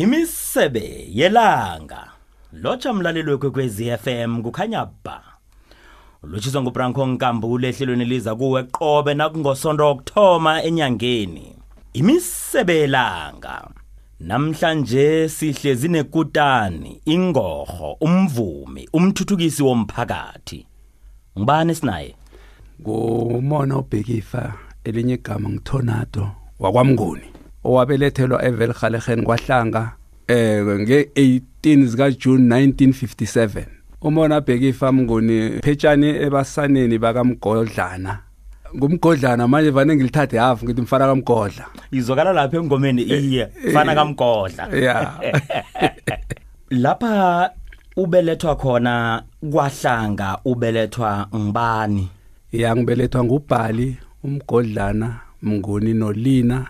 imisebe 0.00 1.08
yelanga. 1.12 2.10
Lotsha 2.52 2.92
mlaleli 2.92 3.30
wekwekwezi 3.30 3.96
FM 3.98 4.42
kukhanya 4.42 4.86
ba. 5.04 5.22
Lotshiswa 6.22 6.62
ngubranko 6.62 7.06
nkambule 7.06 7.68
ehlelweni 7.68 8.04
liza 8.04 8.34
kuwe 8.34 8.62
qobe 8.62 9.14
nakungosonto 9.14 9.90
okthoma 9.90 10.62
enyangeni. 10.62 11.56
Imisebe 11.92 12.74
yelanga. 12.76 13.68
Namhlanje 14.20 15.28
sihlezi 15.28 15.88
nekutani 15.88 17.00
ingorho 17.04 17.96
umvumi 18.00 18.88
umthuthukisi 18.92 19.62
womphakathi. 19.62 20.66
Ngibani 21.38 21.74
sinaye? 21.74 22.14
Ngumona 22.80 23.78
ubhekifa 23.78 24.54
elinye 24.84 25.14
igama 25.14 25.48
ngithonado 25.48 26.30
wakwamnguni. 26.58 27.39
Owabelethelwa 27.64 28.44
evelhalegen 28.44 29.22
kwahlanga 29.24 29.92
eh 30.28 30.62
nge-18 30.64 31.86
zika 31.86 32.10
June 32.10 32.66
1957 32.66 33.80
umona 34.00 34.40
bhekifa 34.40 34.92
mnguni 34.92 35.50
phetshani 35.60 36.08
ebasaneni 36.08 36.98
bakamgodlana. 36.98 38.18
Ngumgodlana 38.76 39.48
manje 39.48 39.70
vane 39.70 39.96
ngilithathe 39.96 40.38
half 40.38 40.62
ngithi 40.64 40.80
mfana 40.80 41.06
kamgodla. 41.06 41.66
Izokala 41.92 42.32
lapha 42.32 42.56
engomeni 42.56 43.02
iye 43.02 43.48
fana 43.72 43.94
kamgodla. 43.94 44.68
ya. 44.68 45.12
Lapha 46.70 47.50
ubelethwa 47.96 48.56
khona 48.56 49.22
kwahlanga 49.50 50.38
ubelethwa 50.44 51.28
ngibani 51.36 52.08
ya 52.52 52.76
ngibelethwa 52.76 53.24
ngubhali 53.24 53.96
umgodlana 54.24 55.16
mnguni 55.42 55.94
nolina. 55.94 56.66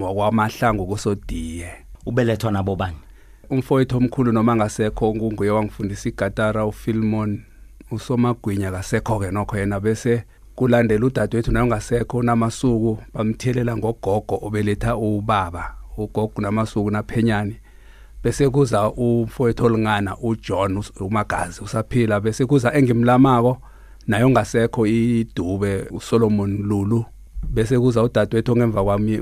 Wakwamahlangu 0.00 0.86
kusodiye. 0.86 1.72
Ubelethwa 2.06 2.52
nabo 2.52 2.76
bani? 2.76 2.96
Umfowethu 3.50 3.96
omkhulu 3.96 4.32
noma 4.32 4.56
ngasekho 4.56 5.12
kunguye 5.12 5.50
wangifundisa 5.50 6.08
igatara 6.08 6.66
ufilmon 6.66 7.42
usomagwinya 7.90 8.70
kasekho-ke 8.72 9.30
nokho 9.30 9.58
yena 9.58 9.80
bese 9.80 10.24
kulandela 10.54 11.06
udadewethu 11.06 11.52
naye 11.52 11.64
ungasekho 11.64 12.18
unamasuku 12.18 12.98
bamthelela 13.14 13.76
ngogogo 13.76 14.38
obeletha 14.42 14.96
ubaba 14.96 15.74
ugogo 15.96 16.42
namasuku 16.42 16.90
naphenyane 16.90 17.60
bese 18.24 18.48
kuza 18.48 18.90
umfowethu 18.90 19.64
olingana 19.64 20.16
uJohn 20.18 20.82
umagazi 21.00 21.64
usaphila 21.64 22.20
bese 22.20 22.46
kuza 22.46 22.74
engimlamako 22.74 23.58
naye 24.06 24.24
ongasekho 24.24 24.86
idube 24.86 25.86
uSolomon 25.90 26.62
Lulu. 26.62 27.04
Bese 27.48 27.78
kuza 27.78 28.02
udadewethu 28.02 28.56
ngemva 28.56 28.84
kwami 28.84 29.20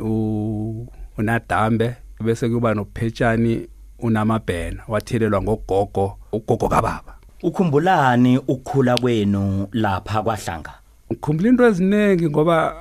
unadambe 1.19 1.97
bese 2.25 2.48
kuba 2.48 2.75
nophetshani 2.75 3.69
unamabhena 3.98 4.83
wathelelwa 4.88 5.42
ngogogo 5.42 6.19
ugogo 6.33 6.69
kababa. 6.69 7.14
Ukhumbulani 7.42 8.38
ukukhula 8.38 8.98
kwenu 8.98 9.69
lapha 9.72 10.22
kwahlanga? 10.22 10.72
Ngikhumbula 11.12 11.48
into 11.48 11.66
eziningi 11.66 12.28
ngoba 12.30 12.75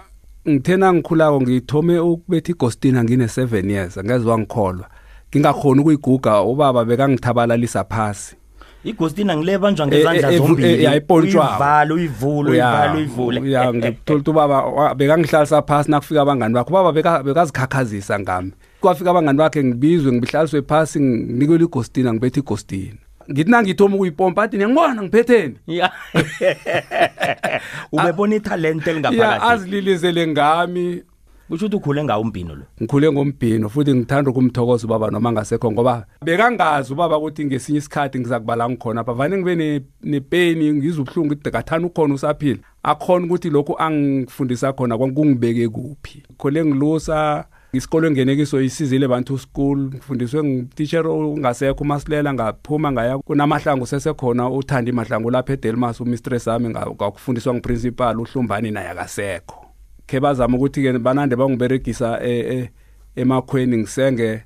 ngithena 0.49 0.93
ngikhulako 0.93 1.41
ngithome 1.41 1.99
ukubetha 1.99 2.51
igostina 2.51 3.03
ngine 3.03 3.25
7 3.25 3.71
years 3.71 3.97
angeze 3.97 4.29
wangikholwa. 4.29 4.89
Ngingakhona 5.29 5.81
ukuyiguga 5.81 6.41
ubaba 6.41 6.85
bekangithabalalisa 6.85 7.83
phasi. 7.83 8.35
Igostina 8.83 9.37
ngilebanjwa 9.37 9.87
ngezandla 9.87 10.37
zombili. 10.37 10.83
yayipontshwa 10.83 11.85
uyivula 11.93 12.49
uyivala 12.49 12.93
uyivule 12.93 13.51
ya 13.51 13.73
ngithola 13.73 14.23
ubaba 14.27 14.95
bekangihlalisa 14.95 15.61
phasi 15.61 15.91
nakufika 15.91 16.21
abangani 16.21 16.53
bakhe 16.53 16.69
ubaba 16.69 16.91
bekazikhakhazisa 17.23 18.19
ngami. 18.19 18.51
Kwafika 18.81 19.09
abangani 19.09 19.37
bakhe 19.37 19.63
ngibizwe 19.63 20.11
ngibihlaliswe 20.11 20.61
phasi 20.61 20.99
nginikelwe 20.99 21.65
igostina 21.65 22.13
ngibethe 22.13 22.39
igostina. 22.39 22.97
Ngithi 23.31 23.51
nangithoma 23.51 23.95
ukuyipompa 23.95 24.43
athi 24.43 24.57
ngiyangibona 24.57 25.03
ngiphetheni. 25.03 25.55
Ya. 25.67 25.91
Ubebona 27.91 28.35
italent 28.35 28.87
ya 28.87 28.91
elingaphakathi 28.93 29.45
azililizele 29.45 30.27
ngami. 30.27 31.03
Kusho 31.49 31.65
ukuthi 31.65 31.75
ukhule 31.77 32.03
ngawo 32.03 32.21
umbhino 32.21 32.55
lo? 32.55 32.63
Ngikhule 32.81 33.11
ngombhino 33.11 33.69
futhi 33.69 33.93
ngithanda 33.95 34.31
ukumthokoza 34.31 34.85
ubaba 34.87 35.11
noma 35.11 35.31
ngasekho 35.31 35.71
ngoba 35.71 36.05
bekangazi 36.25 36.93
ubaba 36.93 37.17
ukuthi 37.17 37.45
ngesinye 37.45 37.77
isikhathi 37.79 38.19
ngizakubala 38.19 38.69
ngikhona 38.69 39.01
apha. 39.01 39.13
Vane 39.13 39.37
ngibe 39.37 39.55
ne- 39.55 39.81
nepeni 40.03 40.73
ngizwe 40.73 41.01
ubuhlungu 41.01 41.35
ngathana 41.47 41.87
ukhona 41.87 42.13
usaphila. 42.13 42.59
Akhona 42.83 43.25
ukuthi 43.25 43.49
lokhu 43.49 43.75
angifundisa 43.79 44.73
khona 44.73 44.97
kungibeke 44.97 45.67
kuphi. 45.69 46.23
Khole 46.37 46.65
ngilusa 46.65 47.45
isikole 47.73 48.07
engene 48.07 48.35
kiso 48.35 48.61
isizile 48.61 49.07
bantu 49.07 49.37
school 49.37 49.77
ngifundiswe 49.79 50.43
ngititsher 50.43 51.07
ongasekho 51.07 51.83
umasilela 51.83 52.33
ngaphuma 52.33 52.91
ngaya 52.91 53.17
kunamahlangu 53.17 53.85
sesekhona 53.85 54.49
uthandi 54.49 54.91
mahlangu 54.91 55.29
lapha 55.31 55.53
edelmas 55.53 56.01
umistress 56.01 56.47
ami 56.47 56.69
nga- 56.69 56.87
ngakufundiswa 56.91 57.53
nguprincipal 57.53 58.19
uhlumbani 58.19 58.71
naye 58.71 58.89
akasekho. 58.89 59.66
Khe 60.07 60.19
bazama 60.19 60.57
ukuthi-ke 60.57 60.99
banande 60.99 61.35
bangiberegisa 61.35 62.19
e- 62.23 62.45
e- 62.57 62.69
emakhweni 63.15 63.77
ngisenge 63.77 64.43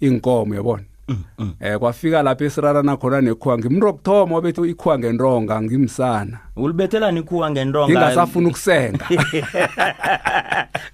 inkomo 0.00 0.54
yabona? 0.54 0.84
Eh 1.60 1.78
kwafika 1.78 2.22
lapha 2.22 2.44
esirarana 2.44 2.96
khona 2.96 3.20
nekhuwa 3.20 3.58
ngimntu 3.58 3.86
wokuthoma 3.86 4.36
obethi 4.36 4.60
ikhuwa 4.70 4.98
ngentonga 4.98 5.62
ngimsana. 5.62 6.38
Ulibethelani 6.56 7.20
ikhuwa 7.20 7.50
ngentonga? 7.50 7.86
Ngingasafuna 7.92 8.48
ukusenga. 8.48 9.04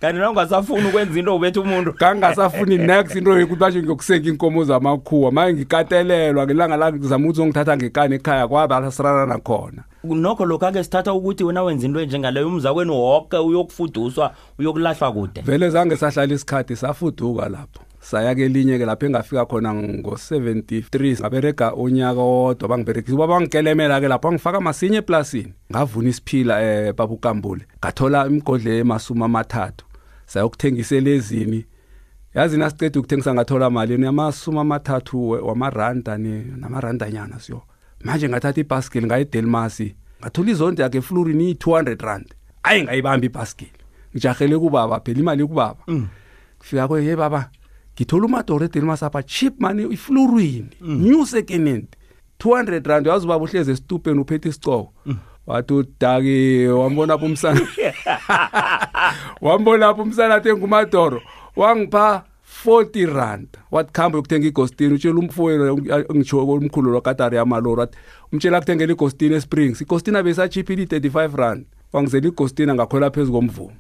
Kanti 0.01 0.19
nawungasafuni 0.21 0.89
ukwenza 0.89 1.19
into 1.19 1.37
ubethe 1.37 1.61
umuntu 1.61 1.93
kangasafuni 1.93 2.79
next 2.79 3.17
into 3.17 3.39
yokuthi 3.39 3.61
basho 3.61 3.79
ngiyokusenga 3.79 4.29
inkomo 4.29 4.65
zamakhuwa. 4.65 5.33
Maye 5.33 5.55
ngikatelelwa 5.55 6.47
ngelanga 6.47 6.77
la 6.77 6.93
ngizama 6.93 7.25
ukuthi 7.25 7.41
ongithatha 7.43 7.77
ngekani 7.77 8.15
ekhaya 8.15 8.49
kwaba 8.49 8.91
sirarana 8.91 9.39
khona. 9.39 9.83
Nokho 10.05 10.45
lokhu 10.47 10.67
ake 10.67 10.85
sithatha 10.85 11.13
ukuthi 11.13 11.45
wena 11.45 11.63
wenza 11.63 11.87
into 11.87 12.01
enjengaleyo 12.01 12.49
umzakwenu 12.49 12.95
woke 12.95 13.37
uyokufuduswa 13.37 14.35
uyokulahlwa 14.59 15.13
kude. 15.13 15.41
Vele 15.41 15.71
zange 15.71 15.97
sahlala 15.97 16.35
isikhathi 16.35 16.77
safuduka 16.77 17.49
lapho 17.49 17.88
saya 18.09 18.35
kelinye 18.35 18.79
ke 18.79 18.87
lapho 18.87 19.07
engafika 19.07 19.45
khona 19.45 19.75
ngo-73 19.75 21.21
ngaberega 21.21 21.75
unyaka 21.75 22.21
wodwa 22.21 22.69
bangiberegisa 22.69 23.15
uba 23.15 23.27
bangikelemela 23.27 24.01
ke 24.01 24.09
lapho 24.09 24.29
angifaka 24.29 24.61
masinye 24.61 24.97
eplasini. 24.97 25.53
Ngavuna 25.71 26.09
isiphila 26.09 26.63
eh 26.63 26.95
babukambule 26.95 27.67
ngathola 27.79 28.27
imigodle 28.27 28.79
emasumi 28.79 29.25
amathathu. 29.25 29.85
Sayokuthengisela 30.27 31.11
ezini 31.11 31.67
yazi 32.35 32.57
nasiceda 32.57 33.01
ukuthengisa 33.01 33.35
ngathola 33.35 33.71
mali 33.71 33.99
namasumi 33.99 34.59
amathathu 34.59 35.31
wamaranda 35.31 36.19
namarandanyana 36.19 37.41
siyo. 37.41 37.63
Manje 38.05 38.29
ngathatha 38.29 38.61
ibhaskeli 38.61 39.07
ngaye 39.07 39.23
edelmasi. 39.23 39.95
Ngathola 40.21 40.51
izondi 40.51 40.83
yakhe 40.83 40.99
eflorini 40.99 41.45
iyi-200 41.45 42.05
rand. 42.07 42.35
Ayi 42.63 42.83
ngayibamba 42.83 43.27
ibhaskeli 43.27 43.73
ngijahele 44.13 44.59
kubaba 44.59 45.01
phela 45.01 45.21
imali 45.21 45.47
kubaba. 45.47 45.85
Kufika 46.59 46.89
kwe 46.89 47.05
ye 47.05 47.17
baba 47.17 47.51
ngithola 47.99 48.27
umadoro 48.27 48.65
edelmas 48.65 49.03
apha 49.03 49.23
cheap 49.23 49.61
money 49.61 49.87
iflorwini 49.91 50.71
new 50.81 51.27
second 51.27 51.69
hand 51.69 51.87
200 52.41 52.89
rand 52.89 53.07
yazi 53.07 53.27
ubaba 53.27 53.45
uhlezi 53.45 53.71
esitupeni 53.71 54.21
uphethe 54.21 54.49
isicoko 54.49 54.93
wathi 55.49 55.75
udaki 55.75 56.67
wambona 56.67 57.15
apho 57.15 57.27
umsana. 57.27 57.61
Wambona 59.41 59.89
apho 59.89 60.03
umsana 60.03 60.35
athe 60.35 60.55
ngumadoro 60.55 61.23
wangipha 61.57 62.25
40 62.67 63.15
rand. 63.15 63.49
Wathi 63.71 63.93
khamba 63.93 64.19
yokuthenga 64.19 64.47
igostini 64.47 64.95
utshela 64.95 65.19
umfowenu 65.19 65.79
ngitsho 66.15 66.45
umkhulu 66.45 66.91
lokatari 66.91 67.37
yamalori. 67.37 67.81
Wathi 67.81 67.99
umtshela 68.33 68.61
kuthengela 68.61 68.93
igostini 68.93 69.35
esprings. 69.35 69.81
Igostina 69.81 70.23
besachiphile 70.23 70.83
i-35 70.83 71.37
rand. 71.37 71.67
Wangizela 71.93 72.29
igostina 72.29 72.75
ngakhwela 72.75 73.11
phezu 73.11 73.33
komvumo. 73.33 73.73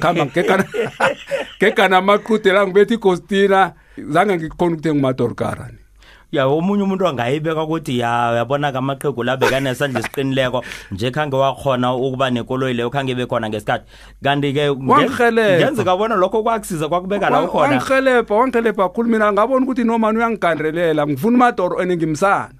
Khamba 0.00 0.26
ngigegana 0.26 0.64
gegana 1.60 1.96
amaqhude 1.98 2.52
la 2.52 2.66
ngibetha 2.66 2.94
igostina 2.94 3.72
zange 3.96 4.36
ngikhona 4.36 4.74
ukuthenga 4.74 4.98
umadorkarani 4.98 5.84
ya 6.34 6.46
omunye 6.46 6.82
umuntu 6.82 7.06
angayibeka 7.06 7.62
ukuthi 7.62 7.98
ya 7.98 8.30
uyabona 8.32 8.72
ke 8.72 8.78
amaqhegu 8.78 9.22
la 9.22 9.36
bekanesandla 9.36 10.00
esiqinileko 10.00 10.64
nje 10.90 11.10
khange 11.10 11.36
wakhona 11.36 11.94
ukuba 11.94 12.30
nekoloyi 12.30 12.74
leyo 12.74 12.90
khange 12.90 13.12
ibe 13.12 13.26
khona 13.26 13.48
ngesikhathi. 13.48 13.86
Kanti-ke 14.24 14.70
Wangirhelebha. 14.70 15.70
ngenzeka 15.70 15.96
bona 15.96 16.16
lokho 16.16 16.42
kwakusiza 16.42 16.88
kwakubeka 16.88 17.30
la 17.30 17.42
ukhona. 17.46 17.78
wangirhelebha 17.78 18.34
wangirhelebha 18.34 18.82
kakhulu 18.88 19.08
mina 19.08 19.32
ngabona 19.32 19.62
ukuthi 19.62 19.84
nomani 19.84 20.18
uyangigandelela 20.18 21.06
ngifuna 21.06 21.36
umadoro 21.36 21.78
and 21.78 21.92
ngimsana. 21.92 22.50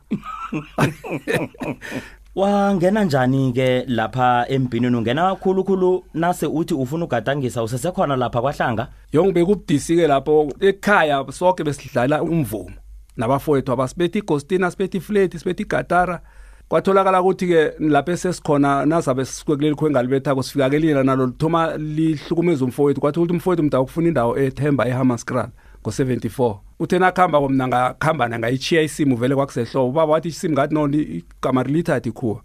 wangena 2.34 3.04
njani-ke 3.04 3.84
lapha 3.88 4.46
embhinini 4.48 4.96
ungena 4.96 5.34
kakhulukhulu 5.34 6.04
nase 6.14 6.46
uthi 6.46 6.74
ufuna 6.74 7.04
ugadangisa 7.04 7.62
usesekhona 7.62 8.16
lapha 8.16 8.40
kwahlanga? 8.40 8.88
Yongibeka 9.12 9.52
ubudisi-ke 9.52 10.06
lapho 10.06 10.52
ekhaya 10.60 11.24
sonke 11.32 11.64
besidlala 11.64 12.22
umvumo. 12.22 12.70
Nabafowethu 13.16 13.72
abasibetha 13.72 14.18
igostina 14.18 14.70
sibetha 14.70 14.98
ifleti 14.98 15.38
sibetha 15.38 15.62
igatara. 15.62 16.20
Kwatholakala 16.68 17.22
ukuthi-ke 17.22 17.72
lapho 17.78 18.12
esesikhona 18.12 18.86
nazabe 18.86 19.24
sisuke 19.24 19.56
kuleli 19.56 19.74
khwe 19.74 19.88
engalibethako 19.88 20.42
sifika-ke 20.42 20.78
lina 20.78 21.02
nalo 21.02 21.26
lithoma 21.26 21.76
lihlukumeza 21.76 22.64
umfowethu. 22.64 23.00
Kwathi 23.00 23.18
ukuthi 23.20 23.32
umfowethu 23.32 23.62
mda 23.62 23.80
ukufuna 23.80 24.08
indawo 24.08 24.38
ethemba 24.38 24.88
ehammaskral 24.88 25.48
ngo74 25.84 26.56
uthe 26.78 26.98
nakhamba 26.98 27.40
komna 27.40 27.68
ngakhamba 27.68 28.28
nangayichiya 28.28 28.82
isimu 28.82 29.16
vele 29.16 29.34
kwakusehlobo. 29.34 29.88
Ubaba 29.88 30.12
wathi 30.12 30.28
isimu 30.28 30.54
ngathi 30.54 30.74
no 30.74 30.88
igama 30.88 31.62
rilithathi 31.62 32.12
khuwa. 32.12 32.40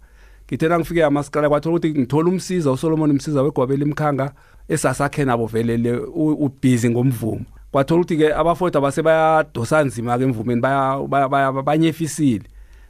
Ngithe 0.46 0.68
nangifike 0.68 1.04
amasikala 1.04 1.48
kwathola 1.48 1.76
ukuthi 1.76 1.90
ngithola 1.90 2.28
umsiza 2.28 2.72
uSolomon 2.72 3.10
umsiza 3.10 3.42
wegwabela 3.42 3.84
imkhanga 3.84 4.32
esasakhe 4.68 5.24
nabo 5.24 5.46
vele 5.46 5.76
le 5.76 5.92
ubhizi 6.16 6.90
ngomvumo. 6.90 7.44
Kwathola 7.72 8.00
ukuthi 8.00 8.16
ke 8.16 8.34
abafowethu 8.34 8.78
abase 8.78 9.02
bayadosa 9.02 9.84
nzima 9.84 10.18
ke 10.18 10.24
emvumeni 10.24 10.60
baya 10.60 11.52
banyefisile. 11.52 12.44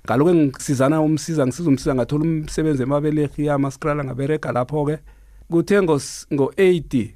Ngaloku 0.07 0.31
engisizana 0.31 1.01
umsiza 1.01 1.47
ngisiza 1.47 1.69
umsiza 1.69 1.95
ngathola 1.95 2.25
umsebenzi 2.25 2.83
emabelehi 2.83 3.47
yamaskrala 3.47 4.05
ngabereka 4.05 4.53
lapho 4.53 4.85
ke 4.87 4.99
kuthe 5.51 5.83
ngo-80 5.83 7.09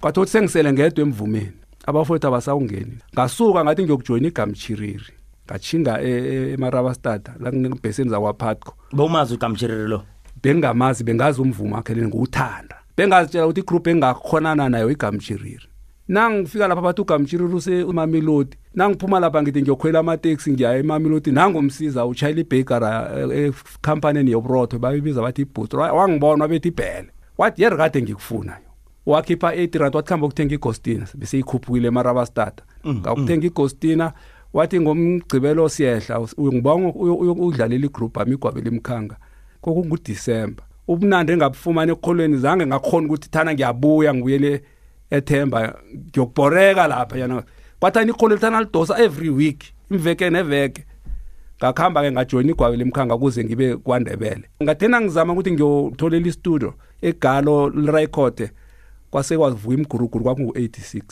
kwathola 0.00 0.22
ukuthi 0.22 0.32
sengisele 0.32 0.72
ngedwa 0.72 1.04
emvumeni. 1.04 1.52
Abafowethu 1.88 2.26
abasawungeni. 2.26 2.98
Ngasuka 3.14 3.64
ngathi 3.64 3.82
ngiyokujoyina 3.82 4.28
igamchiriri 4.28 5.12
ngachinga 5.46 6.02
e, 6.02 6.10
e, 6.10 6.52
emarabastad 6.52 7.22
la 7.40 7.50
kunebheseni 7.50 8.10
zakwaphatco 8.10 8.72
bowumazi 8.92 9.34
ugamchiriri 9.34 9.88
lo? 9.88 10.02
Bengingamazi 10.42 11.04
bengazi 11.04 11.40
umvumo 11.40 11.76
wakhe 11.76 11.94
leni 11.94 12.08
ngiwuthanda 12.08 12.76
bengazitshela 12.96 13.46
ukuthi 13.46 13.60
igroup 13.60 13.86
engingakhonana 13.86 14.68
nayo 14.68 14.90
igamchiriri 14.90 15.68
nangifika 16.08 16.68
lapha 16.68 16.82
bathi 16.82 17.00
ugamtshiriri 17.00 17.54
usemamelodi 17.54 18.56
nangiphuma 18.74 19.20
lapha 19.20 19.42
ngithi 19.42 19.62
ngiyokhwela 19.62 19.98
amateksi 19.98 20.52
ngiya 20.52 20.76
emamelodi 20.76 21.32
nangumsiza 21.32 22.06
utshayela 22.06 22.40
ibhekara 22.40 22.90
ekhampanini 23.32 24.30
yoburotho 24.30 24.78
bayibiza 24.78 25.22
bathi 25.22 25.42
ibhutro 25.42 25.80
wangibona 25.80 26.44
wabethi 26.44 26.68
ibhele. 26.68 27.08
Wathi 27.38 27.62
yeri 27.62 27.76
kade 27.76 28.02
ngikufunayo 28.02 28.67
wakhipha 29.08 29.54
8 29.54 29.78
rand 29.78 29.94
wathi 29.94 30.08
khamba 30.08 30.26
ukuthenga 30.26 30.54
igostina 30.54 31.06
bese 31.14 31.42
mara 31.42 31.88
emarabastata. 31.88 32.62
Mm, 32.84 33.00
ngakuthenga 33.00 33.40
mm. 33.40 33.46
igostina 33.46 34.12
wathi 34.52 34.80
ngomgcibelo 34.80 35.68
siyehla 35.68 36.20
ngibonga 36.40 36.88
udlalela 36.88 37.86
igroup 37.86 38.18
ami 38.18 38.32
igwabela 38.32 38.68
imkhanga. 38.68 39.16
Kokungudisemba 39.60 40.62
ubunandi 40.88 41.32
engabufumani 41.32 41.92
ekukholweni 41.92 42.36
zange 42.36 42.66
ngakhona 42.66 43.06
ukuthi 43.06 43.28
thana 43.30 43.54
ngiyabuya 43.54 44.14
ngibuyele 44.14 44.62
ethemba 45.10 45.74
ngiyokubhoreka 45.94 46.86
lapha 46.86 47.18
yana 47.18 47.42
kwathani 47.80 48.10
ikholo 48.10 48.34
lithana 48.34 48.60
lidosa 48.60 48.98
every 48.98 49.30
week 49.30 49.64
imveke 49.90 50.30
neveke. 50.30 50.84
Ngakuhamba 51.58 52.02
ke 52.02 52.12
ngajoyina 52.12 52.50
igwabela 52.52 52.82
imkhanga 52.82 53.18
kuze 53.18 53.44
ngibe 53.44 53.76
kwandebele. 53.76 54.44
Ngathena 54.62 55.00
ngizama 55.00 55.32
ukuthi 55.32 55.52
ngiyotholela 55.52 56.28
istudio 56.28 56.74
egalo 57.02 57.68
lirekhode 57.68 58.50
kwase 59.10 59.36
kwavuka 59.38 59.74
imguruguru 59.74 60.24
kwakungu-86 60.24 61.02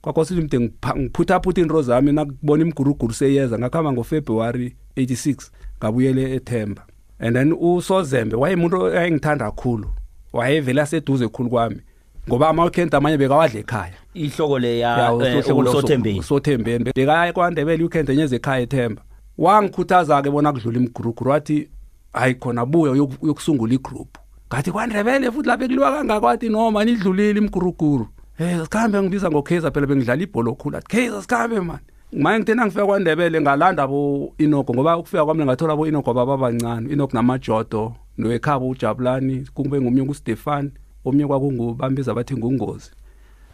kwakwasithi 0.00 0.40
mde 0.40 0.60
ngiphuthaphuthi 0.60 1.60
into 1.60 1.82
zami 1.82 2.12
nakubona 2.12 2.62
imguruguru 2.62 3.14
seyeza 3.14 3.58
ngakuhamba 3.58 3.92
ngofebruwari 3.92 4.76
86 4.96 5.50
ngabuyele 5.78 6.34
ethemba. 6.34 6.86
And 7.18 7.36
then 7.36 7.52
usozembe 7.52 8.36
wayemuntu 8.36 8.86
ayengithanda 8.86 9.44
kakhulu 9.44 9.90
wayevele 10.32 10.80
aseduze 10.80 11.28
khulu 11.28 11.50
kwami 11.50 11.80
ngoba 12.28 12.48
ama-weekend 12.48 12.94
amanye 12.94 13.16
bekawadla 13.16 13.60
ekhaya. 13.60 13.94
Ihloko 14.14 14.58
le 14.58 14.78
ya 14.78 15.12
usothembeni. 15.12 16.20
usothembeni. 16.20 16.84
Bekaya 16.84 17.32
kwandebele 17.32 17.78
i-weekend 17.78 18.10
enye 18.10 18.26
zekhaya 18.26 18.62
ethemba. 18.62 19.02
Wangikhuthaza-ke 19.38 20.30
bona 20.30 20.52
kudlula 20.52 20.78
imguruguru 20.78 21.30
wathi 21.30 21.68
hayi 22.12 22.34
khona 22.34 22.66
buya 22.66 22.92
uyokusungula 22.92 23.74
igroup 23.74 24.18
ngathi 24.48 24.72
kwandebele 24.72 25.30
futhi 25.30 25.48
lapho 25.48 25.64
ekuliwa 25.64 25.92
kangakwathi 25.92 26.48
noma 26.48 26.84
nidlulile 26.84 27.38
imguruguru. 27.38 28.08
Um 28.40 28.64
sikhambe 28.64 29.02
ngibiza 29.02 29.30
ngokhazer 29.30 29.72
phela 29.72 29.86
bengidlala 29.86 30.22
ibholo 30.22 30.54
khulu 30.54 30.76
athi 30.76 30.88
khazer 30.88 31.22
sikhambe 31.22 31.60
mani. 31.60 31.84
Manje 32.12 32.38
ngithe 32.38 32.54
nangifika 32.54 32.86
kwandebele 32.86 33.40
ngalanda 33.40 33.86
bo-inoko 33.86 34.74
ngoba 34.74 34.96
ukufika 34.96 35.24
kwami 35.24 35.44
ngathola 35.44 35.76
bo-inoko 35.76 36.14
baba 36.14 36.36
bancane. 36.36 36.92
Inoko 36.92 37.12
namajodo 37.12 37.94
nowekhabo 38.18 38.68
ujabulani 38.68 39.46
kube 39.54 39.80
ngomnye 39.80 40.04
kustefani 40.04 40.70
omnye 41.04 41.26
kwakungubambiza 41.26 42.14
bathi 42.14 42.36
ngungozi. 42.36 42.90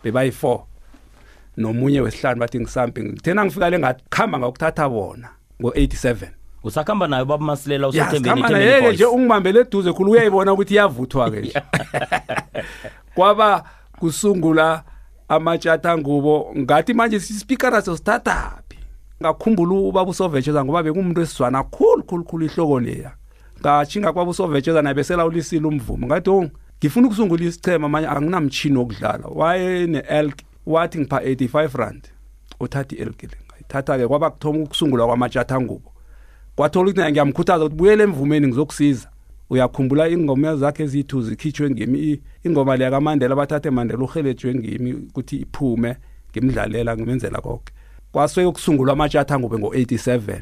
Bebayi-4 0.04 0.60
nomunye 1.56 2.00
wesihlanu 2.00 2.40
bathi 2.40 2.60
ngisampi 2.60 3.02
ngithena 3.02 3.44
ngifika 3.44 3.70
le 3.70 3.78
ngakhamba 3.78 4.38
ngakuthatha 4.38 4.88
bona 4.88 5.28
ngo-87 5.60 6.43
usakhamba 6.64 7.08
nayo 7.08 7.24
baba 7.24 7.44
masilela 7.44 7.88
usothembeni 7.88 8.42
nje 8.92 9.04
ungibambele 9.04 9.60
eduze 9.60 9.92
khulu 9.92 10.10
uyayibona 10.10 10.52
ukuthi 10.52 10.74
iyavuthwa-ke 10.74 11.40
nje. 11.40 11.62
Kwaba 13.14 13.64
kusungula 13.98 14.82
amatshatha 15.28 15.98
ngubo 15.98 16.54
ngathi 16.58 16.94
manje 16.94 17.20
sisipikara 17.20 17.82
sosithathaphi 17.82 18.78
ngakhumbula 19.22 19.74
ubaba 19.74 20.10
usovetsheza 20.10 20.64
ngoba 20.64 20.82
bekumuntu 20.82 21.20
esizwana 21.20 21.62
khulu 21.62 22.02
khulu 22.02 22.24
khulu 22.24 22.44
ihloko 22.46 22.80
leya. 22.80 23.12
Ngashinga 23.60 24.12
kwaba 24.12 24.30
usovetsheza 24.30 24.82
naye 24.82 24.94
beselawulisile 24.94 25.66
umvumo. 25.66 26.06
Ngathi 26.06 26.30
oh 26.30 26.50
ngifuna 26.78 27.06
ukusungula 27.06 27.44
isichema 27.44 27.88
manje 27.88 28.08
anginamtshini 28.08 28.78
wokudlala. 28.78 29.26
Waye 29.28 29.86
ne-elk 29.86 30.38
wathi 30.66 30.98
ngipha 30.98 31.18
85 31.20 31.76
rand. 31.76 32.08
Uthatha 32.60 32.96
i-elk 32.96 33.22
le 33.22 33.38
ngayithatha-ke. 33.48 34.08
Kwaba 34.08 34.30
kuthoma 34.30 34.58
ukusungulwa 34.58 35.06
kwamatshatha 35.06 35.60
ngubo. 35.60 35.93
Kwathola 36.56 36.90
ukuthi 36.90 37.10
ngiyamkhuthaza 37.10 37.64
ukuthi 37.64 37.76
buyele 37.76 38.02
emvumeni 38.04 38.46
ngizokusiza. 38.46 39.08
Uyakhumbula 39.50 40.08
ingoma 40.08 40.56
zakhe 40.56 40.82
ezithu 40.82 41.22
zikhitshwe 41.22 41.70
ngimi 41.70 42.20
ingoma 42.44 42.76
leya 42.76 42.90
kamandela 42.90 43.36
bathathe 43.36 43.70
mandela 43.70 44.04
uhelejwe 44.04 44.54
ngimi 44.54 44.92
ukuthi 44.92 45.36
iphume 45.36 45.96
ngimdlalela 46.30 46.96
ngimenzela 46.96 47.40
konke 47.40 47.72
kwase 48.12 48.44
ukusungulwa 48.44 48.92
amatshatha 48.92 49.38
ngube 49.38 49.58
ngo-87 49.58 50.40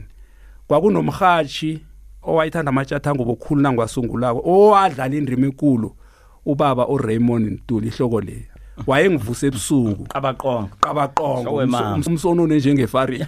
kwakunomhathi 0.68 1.80
owayithanda 2.22 2.68
amatshatha 2.68 3.14
ngoba 3.14 3.32
okukhulu 3.32 3.60
nangwasungulako 3.60 4.40
owadlala 4.44 5.16
indima 5.16 5.46
enkulu 5.46 5.96
ubaba 6.46 6.88
uRaymond 6.88 7.46
Ntuli 7.52 7.88
ihloko 7.88 8.20
leya 8.20 8.51
wayengivuse 8.86 9.46
ebusuku. 9.46 10.04
Qabaqongo 10.04 10.68
qabaqongo 10.80 11.50
umsonone 12.06 12.56
njengefaride 12.56 13.26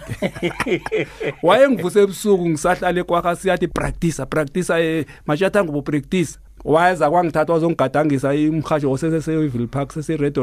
wayengivuse 1.47 2.01
ebusuku 2.01 2.49
ngisahlala 2.49 2.99
ekwakha 2.99 3.35
siyathi 3.35 3.67
practice 3.67 4.25
practice 4.25 5.05
mashatha 5.27 5.63
ngobo 5.63 5.81
practice 5.81 6.39
wayeza 6.63 7.09
kwangithatha 7.09 7.53
wazongigadangisa 7.53 8.29
umhasho 8.29 8.91
oseseseville 8.91 9.67
park 9.67 9.91
sese-red 9.91 10.37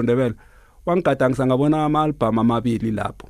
wangigadangisa 0.86 1.46
ngabona 1.46 1.84
ama-albhamu 1.84 2.40
amabili 2.40 2.90
lapho. 2.90 3.28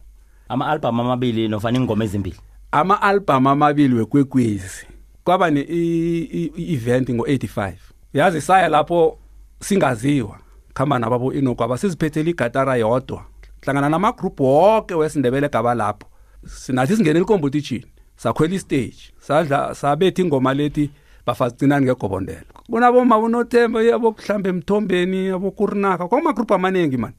Ama-albhamu 0.49 1.02
amabili 1.02 1.49
nofana 1.49 1.79
ingoma 1.79 2.05
ezimbili? 2.05 2.37
Ama-albhamu 2.73 3.49
amabili 3.49 3.94
wekwekwezi 3.94 4.86
kwaba 5.24 5.51
ne-event 5.51 7.10
ngo-85 7.10 7.72
yazi 8.15 8.41
saya 8.41 8.69
lapho 8.69 9.19
singaziwa 9.60 10.39
khamba 10.74 10.98
nababo 10.98 11.32
inokwaba 11.32 11.79
siziphethele 11.79 12.31
igatara 12.31 12.76
yodwa. 12.76 13.24
Hlangana 13.62 13.88
namagroup 13.88 14.41
wonke 14.41 14.94
wesindebele 14.94 15.48
gaba 15.48 15.74
lapho. 15.74 16.08
Sinathi 16.46 16.96
singene 16.96 17.20
i-competition 17.20 17.82
sakhwela 18.17 18.55
istage 18.55 19.12
sadla 19.20 19.74
sabetha 19.74 20.22
ingoma 20.22 20.55
lethi 20.55 20.91
bafazi 21.26 21.56
cinani 21.56 21.86
ngegobondela. 21.86 22.43
Bona 22.69 22.93
boma 22.93 23.19
unothemba 23.19 23.82
yabokuhlamba 23.82 24.48
emthombeni 24.48 25.26
yabokurinaka 25.26 26.08
kwamagroup 26.08 26.52
amaningi 26.52 26.96
mani. 26.96 27.14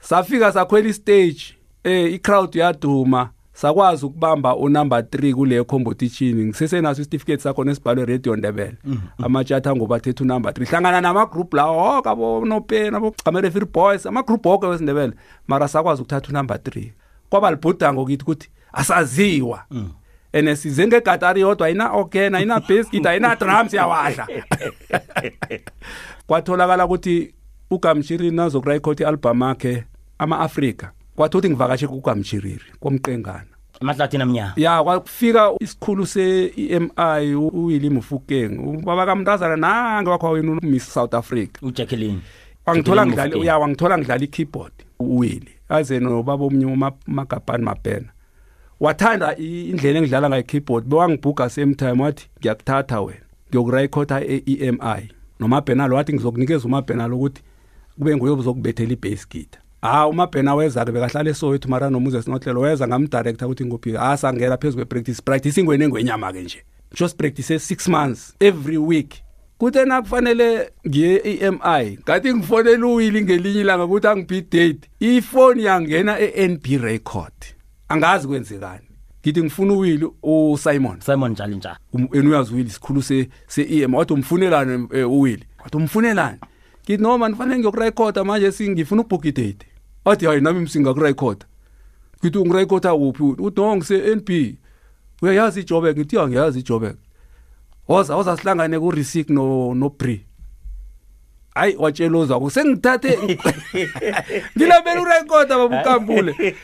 Safika 0.00 0.52
sakhwela 0.52 0.88
istage 0.88 1.56
eh 1.84 2.14
i-crowd 2.14 2.54
yaduma. 2.54 3.30
Sakwazi 3.56 4.06
ukubamba 4.06 4.56
unumber 4.56 5.00
3 5.00 5.34
kule 5.34 5.64
competition 5.64 6.46
ngisesenaso 6.46 7.00
isitifiketi 7.02 7.42
sakho 7.42 7.64
nesibhalwe 7.64 8.04
radio 8.04 8.36
ndebele. 8.36 8.76
Mm-hmm. 8.84 9.24
amatshatha 9.24 9.76
ngoba 9.76 10.00
thethe 10.00 10.24
unumber 10.24 10.52
3 10.52 10.66
hlangana 10.66 11.00
nama 11.00 11.26
group 11.26 11.54
lawo 11.54 11.76
wonke 11.76 12.08
abonopeni 12.08 12.96
abocamere 12.96 13.50
free 13.50 13.66
boys 13.72 14.06
ama 14.06 14.22
group 14.22 14.46
wonke 14.46 14.66
wesindebele. 14.66 15.12
Mara 15.48 15.68
sakwazi 15.68 16.02
ukuthatha 16.02 16.28
unumber 16.28 16.56
3 16.56 16.90
kwaba 17.30 17.50
libhudango 17.50 18.06
kithi 18.06 18.22
ukuthi 18.22 18.48
asaziwa. 18.72 19.64
Mm. 19.70 19.90
ene 20.32 20.56
size 20.56 20.86
ngegatari 20.86 21.40
yodwa 21.40 21.66
ayina 21.66 21.92
organ 21.92 22.34
ayina 22.34 22.60
bass 22.60 22.90
guitar 22.90 23.12
ayina 23.12 23.36
drums 23.36 23.74
yawadla. 23.74 24.26
Kwatholakala 26.26 26.84
ukuthi 26.84 27.34
ugamshiri 27.70 28.30
nazokurekhodi 28.30 29.02
i-album 29.02 29.42
yakhe 29.42 29.84
ama-afrika. 30.18 30.92
Kwathothi 31.16 31.50
ngivakashe 31.50 31.86
kugamshiriri 31.86 32.64
komqengana 32.80 33.56
amahlathini 33.80 34.22
amnyama 34.22 34.52
ya 34.56 34.84
kwafika 34.84 35.52
isikhulu 35.60 36.06
se-emi 36.06 36.90
uwilly 37.34 37.90
mufukeng 37.90 38.58
ubaba 38.58 39.06
kamntazana 39.06 39.56
nange 39.56 40.10
wakho 40.10 40.30
wena 40.30 40.52
umiss 40.62 40.94
south 40.94 41.14
africa. 41.14 41.62
Ujacqueline. 41.62 42.18
Wangithola 42.66 43.06
ngidlala 43.06 43.44
ya 43.44 43.58
wangithola 43.58 43.98
ngidlala 43.98 44.24
i-keyboard 44.24 44.72
uwilly 44.98 45.50
aze 45.68 46.00
nobaba 46.00 46.44
omnye 46.44 46.66
umagabhani 46.66 47.64
mabhena. 47.64 48.08
Wathanda 48.80 49.36
indlela 49.36 49.98
engidlala 49.98 50.28
ngayo 50.28 50.42
i-keyboard 50.42 50.86
bewangibhuga 50.86 51.50
same 51.50 51.74
time 51.74 52.02
wathi 52.02 52.28
ngiyakuthatha 52.40 53.00
wena 53.00 53.20
ngiyokurekhoda 53.48 54.20
e-emi 54.24 55.10
nomabhenalo 55.40 55.96
wathi 55.96 56.12
ngizokunikeza 56.12 56.64
umabhenalo 56.64 57.16
ukuthi 57.16 57.42
kube 57.98 58.16
nguye 58.16 58.32
uzokubethela 58.32 58.92
i-bass 58.92 59.28
guitar. 59.28 59.65
Ha 59.82 60.06
umabhena 60.08 60.54
weza 60.54 60.84
ke 60.84 60.92
bekahlala 60.92 61.30
eSoweto 61.30 61.68
mara 61.68 61.90
noMoses 61.90 62.28
Notlelo 62.28 62.60
weza 62.60 62.88
ngamdirector 62.88 63.46
ukuthi 63.46 63.64
nguphi 63.64 63.96
asangena 63.96 64.56
phezulu 64.56 64.76
kwepractice 64.76 65.22
practice 65.22 65.60
ingwene 65.60 65.88
ngwenyama 65.88 66.32
ke 66.32 66.42
nje. 66.42 66.62
Just 66.94 67.16
practice 67.16 67.54
6 67.54 67.90
months 67.90 68.34
every 68.40 68.78
week. 68.78 69.22
Kuthe 69.58 69.84
nakufanele 69.84 70.70
ngiye 70.88 71.20
EMI 71.24 71.98
ngathi 72.02 72.34
ngifonela 72.34 72.86
uwili 72.86 73.22
ngelinye 73.22 73.60
ilanga 73.60 73.84
ukuthi 73.84 74.06
angiphi 74.06 74.40
date 74.40 74.90
ifoni 75.00 75.64
yangena 75.64 76.18
eNB 76.18 76.66
record. 76.66 77.32
Angazi 77.88 78.28
kwenzekani. 78.28 78.86
Ngithi 79.22 79.42
ngifuna 79.42 79.72
uwili 79.74 80.08
uSimon. 80.22 81.00
Simon 81.00 81.30
njalo 81.30 81.56
njalo 81.56 81.76
yena 82.12 82.30
uyazi 82.30 82.52
uwili 82.52 82.68
isikhulu 82.68 83.02
se 83.02 83.28
se-EM 83.46 83.94
wathi 83.94 84.12
umfunelani 84.12 84.88
eh, 84.92 85.10
uwili 85.10 85.44
wathi 85.64 85.76
umfunelani 85.76 86.38
ngithi 86.86 87.02
noma 87.02 87.28
nifanele 87.28 87.58
ngiyokurekhoda 87.58 88.24
manje 88.24 88.52
singifuna 88.52 89.02
ubhooki 89.02 89.32
date 89.32 89.66
wathi 90.04 90.26
hayi 90.26 90.40
nami 90.40 90.60
msingakurekhoda 90.60 91.46
ngithi 92.20 92.38
ungirekhoda 92.38 92.94
kuphi 92.94 93.22
uthi 93.22 93.60
no 93.60 93.76
ngise-NB 93.76 94.56
uyayazi 95.22 95.60
ijobek 95.60 95.96
ngithi 95.96 96.16
ya 96.16 96.28
ngiyazi 96.28 96.58
ijobek 96.58 96.96
woza 97.88 98.16
woza 98.16 98.36
sihlangane 98.36 98.78
ku-resic 98.78 99.30
no 99.30 99.74
no 99.74 99.88
bre 99.88 100.26
hayi 101.54 101.76
watsheloza 101.76 102.50
sengithathe 102.50 103.18
ngilambela 104.56 105.02
urekhoda 105.02 105.58
babukambule 105.58 106.56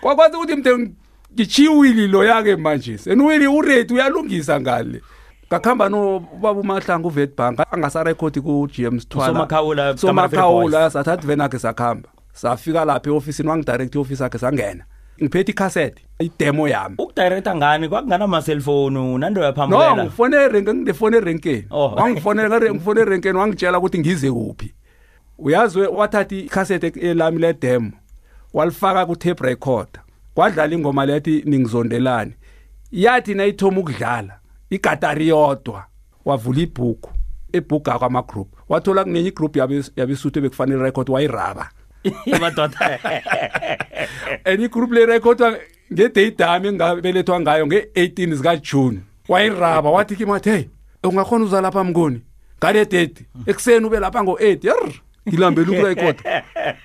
kwakwathi 0.00 0.36
ukuthi 0.36 0.56
mde 0.56 0.90
ngichiwili 1.34 2.08
lo 2.08 2.24
yake 2.24 2.56
manje. 2.56 2.98
Senuwili 2.98 3.46
urate 3.46 3.94
uyalungisa 3.94 4.60
ngale. 4.60 5.02
Ngakhamba 5.50 5.88
no 5.88 6.20
baba 6.20 6.60
uMahlangu 6.60 7.08
uVetbank 7.08 7.60
angasarekhodi 7.72 8.40
ku 8.40 8.68
GM 8.70 9.00
Sithwala. 9.00 9.96
Somakhawula, 9.96 10.90
sathatha 10.90 11.26
venakhe 11.26 11.58
sakhamba. 11.58 12.08
Safika 12.32 12.84
lapha 12.84 13.10
eoffice 13.10 13.42
wangidirect 13.42 13.96
office 13.96 14.20
yakhe 14.22 14.38
sangena. 14.38 14.84
Ngiphethe 15.22 15.52
icassette 15.52 16.02
idemo 16.20 16.68
yami. 16.68 16.94
Ukudirector 16.98 17.56
ngani? 17.56 17.88
Kwakungana 17.88 18.26
ma 18.28 18.42
cellphone 18.42 19.18
nando 19.18 19.40
no 19.40 19.46
yaphamulela 19.46 20.04
ngifone 20.04 20.36
erenke 20.36 20.74
ngifone 20.74 21.16
erenkeni 21.16 21.66
Oh. 21.70 21.94
wangifonela 21.96 22.60
ngifone 22.60 23.00
erenkeni 23.00 23.38
wangitshela 23.38 23.78
ukuthi 23.78 23.98
ngize 23.98 24.30
kuphi. 24.30 24.74
Uyazi 25.38 25.78
wathatha 25.80 26.36
icassette 26.36 27.00
elami 27.00 27.38
le 27.38 27.52
demo 27.52 27.92
walifaka 28.54 29.06
ku 29.06 29.16
tape 29.16 29.44
recorder. 29.46 30.02
Kwadlala 30.34 30.74
ingoma 30.74 31.06
lethi 31.06 31.42
ningizondelane 31.46 32.32
yathi 32.92 33.34
nayithoma 33.34 33.80
ukudlala 33.80 34.39
igatari 34.70 35.28
yodwa 35.28 35.84
wavula 36.24 36.60
ibhuku 36.60 37.10
ebhuku 37.52 37.90
akama 37.90 38.22
group 38.22 38.48
wathola 38.68 39.04
kunenye 39.04 39.28
igroup 39.28 39.56
yabe 39.56 39.82
yabesuthu 39.96 40.38
ebekufanele 40.38 40.82
record 40.82 41.10
wayiraba. 41.10 41.70
Madoda. 42.40 42.78
And 44.44 44.62
igroup 44.62 44.92
le 44.92 45.06
recordwa 45.06 45.58
ngedate 45.92 46.42
yami 46.42 46.68
engabelethwa 46.68 47.40
ngayo 47.40 47.66
nge-18 47.66 48.34
zika 48.34 48.56
June 48.56 49.00
wayiraba 49.28 49.90
wathi 49.90 50.16
kimathi 50.16 50.50
hey 50.50 50.64
ungakhona 51.04 51.44
uza 51.44 51.60
lapha 51.60 51.84
mngoni 51.84 52.22
ngale 52.58 52.84
date 52.84 53.26
ekuseni 53.46 53.86
ube 53.86 54.00
lapha 54.00 54.20
ngo8 54.20 54.66
yar 54.66 54.92
ngilambela 55.28 55.72
ukurecord 55.72 56.16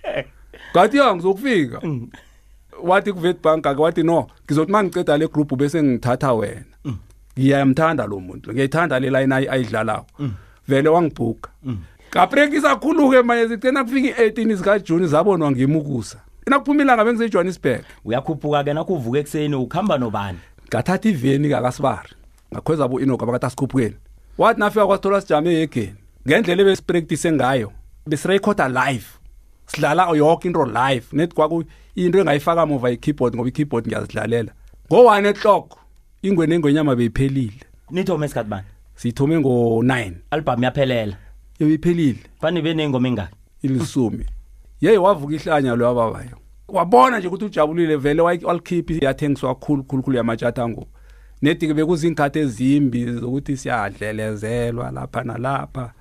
ngathi 0.71 0.97
ya 0.97 1.15
ngizokufika. 1.15 1.81
Wathi 2.83 3.13
kuVetbank 3.13 3.63
ke 3.63 3.81
wathi 3.81 4.03
no 4.03 4.27
ngizothi 4.45 4.71
mangiceda 4.71 5.17
le 5.17 5.27
group 5.27 5.55
bese 5.55 5.83
ngithatha 5.83 6.33
wena. 6.33 6.74
Ngiyamthanda 7.39 8.05
lo 8.05 8.19
muntu 8.19 8.51
ngiyayithanda 8.51 8.99
le 8.99 9.09
line 9.09 9.35
ayi- 9.35 9.49
ayidlalayo 9.49 10.05
vele 10.67 10.89
wangibhuka 10.89 11.49
ngaprekisa 12.15 12.75
khulu-ke 12.75 13.21
manje 13.21 13.47
sicena 13.55 13.83
kufika 13.83 14.23
i-18 14.23 14.55
zikajuni 14.55 15.07
zabonwa 15.07 15.51
ngimukusa. 15.51 16.17
Nakuphuma 16.47 16.81
ilanga 16.83 17.05
bengisejohannesburg 17.05 17.81
uyakhuphuka 18.05 18.63
ke 18.63 18.73
nakuvuka 18.73 19.19
ekseni 19.19 19.55
ukhamba 19.55 19.97
nobani? 19.97 20.39
Ngathatha 20.69 21.09
iveni 21.09 21.49
kakasibari 21.49 22.09
ngakhweza 22.53 22.87
bo-inoka 22.87 23.25
bakathi 23.25 23.45
asikhuphukeni 23.45 23.95
wathi 24.37 24.59
nafika 24.59 24.85
kwasithola 24.85 25.21
sijame 25.21 25.53
ehegeni 25.53 25.95
ngendlela 26.27 26.61
ebesiprektise 26.61 27.31
ngayo 27.31 27.71
besirekhoda 28.07 28.67
live. 28.69 29.05
Sidlala 29.67 30.09
yonke 30.15 30.47
into 30.47 30.65
live. 30.65 31.05
Nethi 31.13 31.35
kwaku 31.35 31.63
into 31.95 32.19
engayifaka 32.19 32.65
muva 32.65 32.91
i-keyboard 32.91 33.35
ngoba 33.35 33.49
i-keyboard 33.49 33.87
ngiyazidlalela. 33.87 34.51
Ngo-one 34.91 35.29
o'clock 35.29 35.77
ingwene 36.27 36.55
engwenyama 36.55 36.95
beyiphelile. 36.95 37.59
Nithome 37.91 38.25
esikhathi 38.25 38.49
bani? 38.49 38.67
Siyithome 38.95 39.39
ngo-9 39.39 40.11
album 40.31 40.63
yaphelela. 40.63 41.17
Yebeyiphelile 41.59 42.19
fani 42.41 42.61
benengoma 42.61 43.07
engaki? 43.07 43.35
Ilisumi. 43.63 44.25
Yeyi 44.81 44.97
wavuka 44.97 45.35
ihlanya 45.35 45.75
lo 45.75 45.85
yababayo. 45.85 46.37
Wabona 46.67 47.19
nje 47.19 47.27
ukuthi 47.27 47.45
ujabulile 47.45 47.95
vele 47.95 48.21
wayi- 48.21 48.45
walikhiphi 48.45 49.05
yathengiswa 49.05 49.55
kakhulu 49.55 49.83
khulu 49.83 50.03
khulu 50.03 50.17
yamatshata 50.17 50.69
ngoku 50.69 50.87
nedi-ke 51.41 51.73
bekuziy'nkhathi 51.73 52.39
ezimbi 52.39 53.05
zokuthi 53.13 53.57
siyadlelezelwa 53.57 54.91
lapha 54.91 55.23
nalapha. 55.23 55.91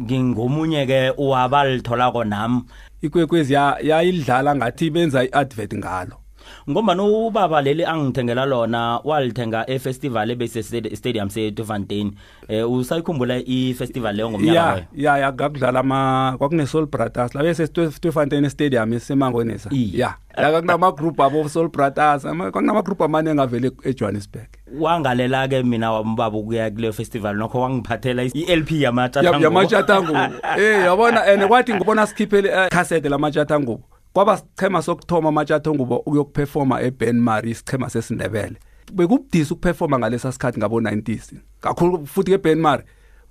Ngingomunye 0.00 0.86
ke 0.86 1.12
owabalitholako 1.18 2.24
nami. 2.24 2.62
Ikwekwezi 3.02 3.52
ya- 3.52 3.78
yayidlala 3.82 4.56
ngathi 4.56 4.90
benza 4.90 5.24
i-advert 5.24 5.74
ngalo. 5.74 6.16
Ngoba 6.70 6.94
no 6.94 7.26
ubaba 7.26 7.62
leli 7.62 7.84
angithengela 7.84 8.44
lona 8.46 9.00
walithenga 9.04 9.70
efestival 9.70 10.30
ebese 10.30 10.62
stadium 10.96 11.28
seTufontein 11.30 12.12
eh 12.48 12.70
usayikhumbula 12.70 13.36
ifestival 13.46 14.14
leyo 14.16 14.30
ngomnyaka 14.30 14.58
ya 14.58 14.70
loyo? 14.72 14.84
ya 14.94 15.18
ya 15.18 15.32
kakudlala 15.32 15.80
ama 15.80 16.34
kwakune-soul 16.38 16.86
brothers. 16.86 17.34
Labe 17.34 17.54
sesitwefanten 17.54 18.48
stadium 18.50 18.92
esemangwenesa 18.92 19.70
Iye. 19.72 19.98
ya 19.98 20.14
la 20.36 20.50
kwakunama-group 20.50 21.20
abo-soul 21.20 21.68
brothers 21.68 22.24
ama- 22.24 22.50
kwakunama-group 22.50 23.02
amaningi 23.02 23.40
avele 23.40 23.70
ejohannesburg. 23.84 24.48
Wangalela 24.80 25.48
ke 25.48 25.62
mina 25.62 25.92
wambaba 25.92 26.38
ukuya 26.38 26.70
kule 26.70 26.92
festival 26.92 27.36
nokho 27.36 27.60
wangiphathela 27.60 28.22
i-LP 28.24 28.70
Ya- 28.72 28.80
yamatshatha 28.80 29.38
yamatshatangubo. 29.38 30.18
Eh 30.58 30.84
yabona 30.84 31.24
and 31.24 31.42
kwathi 31.48 31.74
ngibona 31.74 32.06
sikhiphele 32.06 32.48
eh, 32.48 32.68
cassette 32.70 33.08
lamatshatangubo 33.08 33.82
kwaba 34.14 34.36
sichema 34.36 34.82
sokuthoma 34.82 35.28
amatshatangubo 35.28 35.96
ukuyokuperforma 35.96 36.82
eBen 36.82 37.20
Mari 37.20 37.50
isichema 37.50 37.90
sesindebele. 37.90 38.56
Bekubudisi 38.92 39.52
ukuperforma 39.52 39.98
ngalesa 39.98 40.32
sikhathi 40.32 40.58
ngabo 40.58 40.80
90s 40.80 41.34
kakhulu 41.60 42.06
futhi 42.06 42.30
ke 42.30 42.38
Ben 42.38 42.58
Mari. 42.60 42.82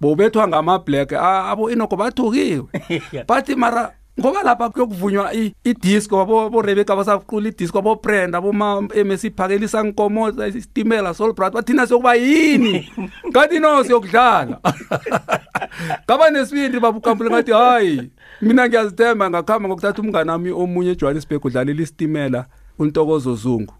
Bobethwa 0.01 0.47
ngama 0.47 0.79
black 0.79 1.13
ah, 1.13 1.49
abo 1.51 1.71
inoko 1.71 1.95
bathukiwe 1.95 2.63
bathi 3.27 3.55
mara 3.55 3.93
ngoba 4.19 4.43
lapha 4.43 4.69
kuyokuvunywa 4.69 5.33
i- 5.33 5.53
idisco 5.63 6.21
abo 6.21 6.49
bo 6.49 6.61
Rebecca 6.61 6.95
basaqula 6.95 7.49
idisco 7.49 7.79
abo 7.79 7.95
Brenda 7.95 8.37
abo 8.37 8.51
ma 8.53 8.81
MS 8.81 9.31
phakelisa 9.37 9.81
inkomo 9.83 10.29
isitimela 10.29 11.13
Soul 11.13 11.33
Brother 11.33 11.53
bathina 11.61 11.87
sokuba 11.87 12.15
yini? 12.15 12.89
Ngathi 13.29 13.59
no 13.59 13.83
siyokudlala. 13.83 14.59
Ngaba 16.05 16.29
nesibindi 16.29 16.79
babukambule 16.79 17.29
ngathi 17.29 17.51
hayi 17.51 18.09
mina 18.43 18.67
ngiyazithemba 18.67 19.29
ngakhamba 19.29 19.69
ngokuthatha 19.69 20.01
umngane 20.01 20.31
wami 20.31 20.51
omunye 20.51 20.91
eJohannesburg 20.91 21.45
udlalela 21.45 21.81
isitimela 21.81 22.45
untokozo 22.79 23.35
zungu. 23.35 23.73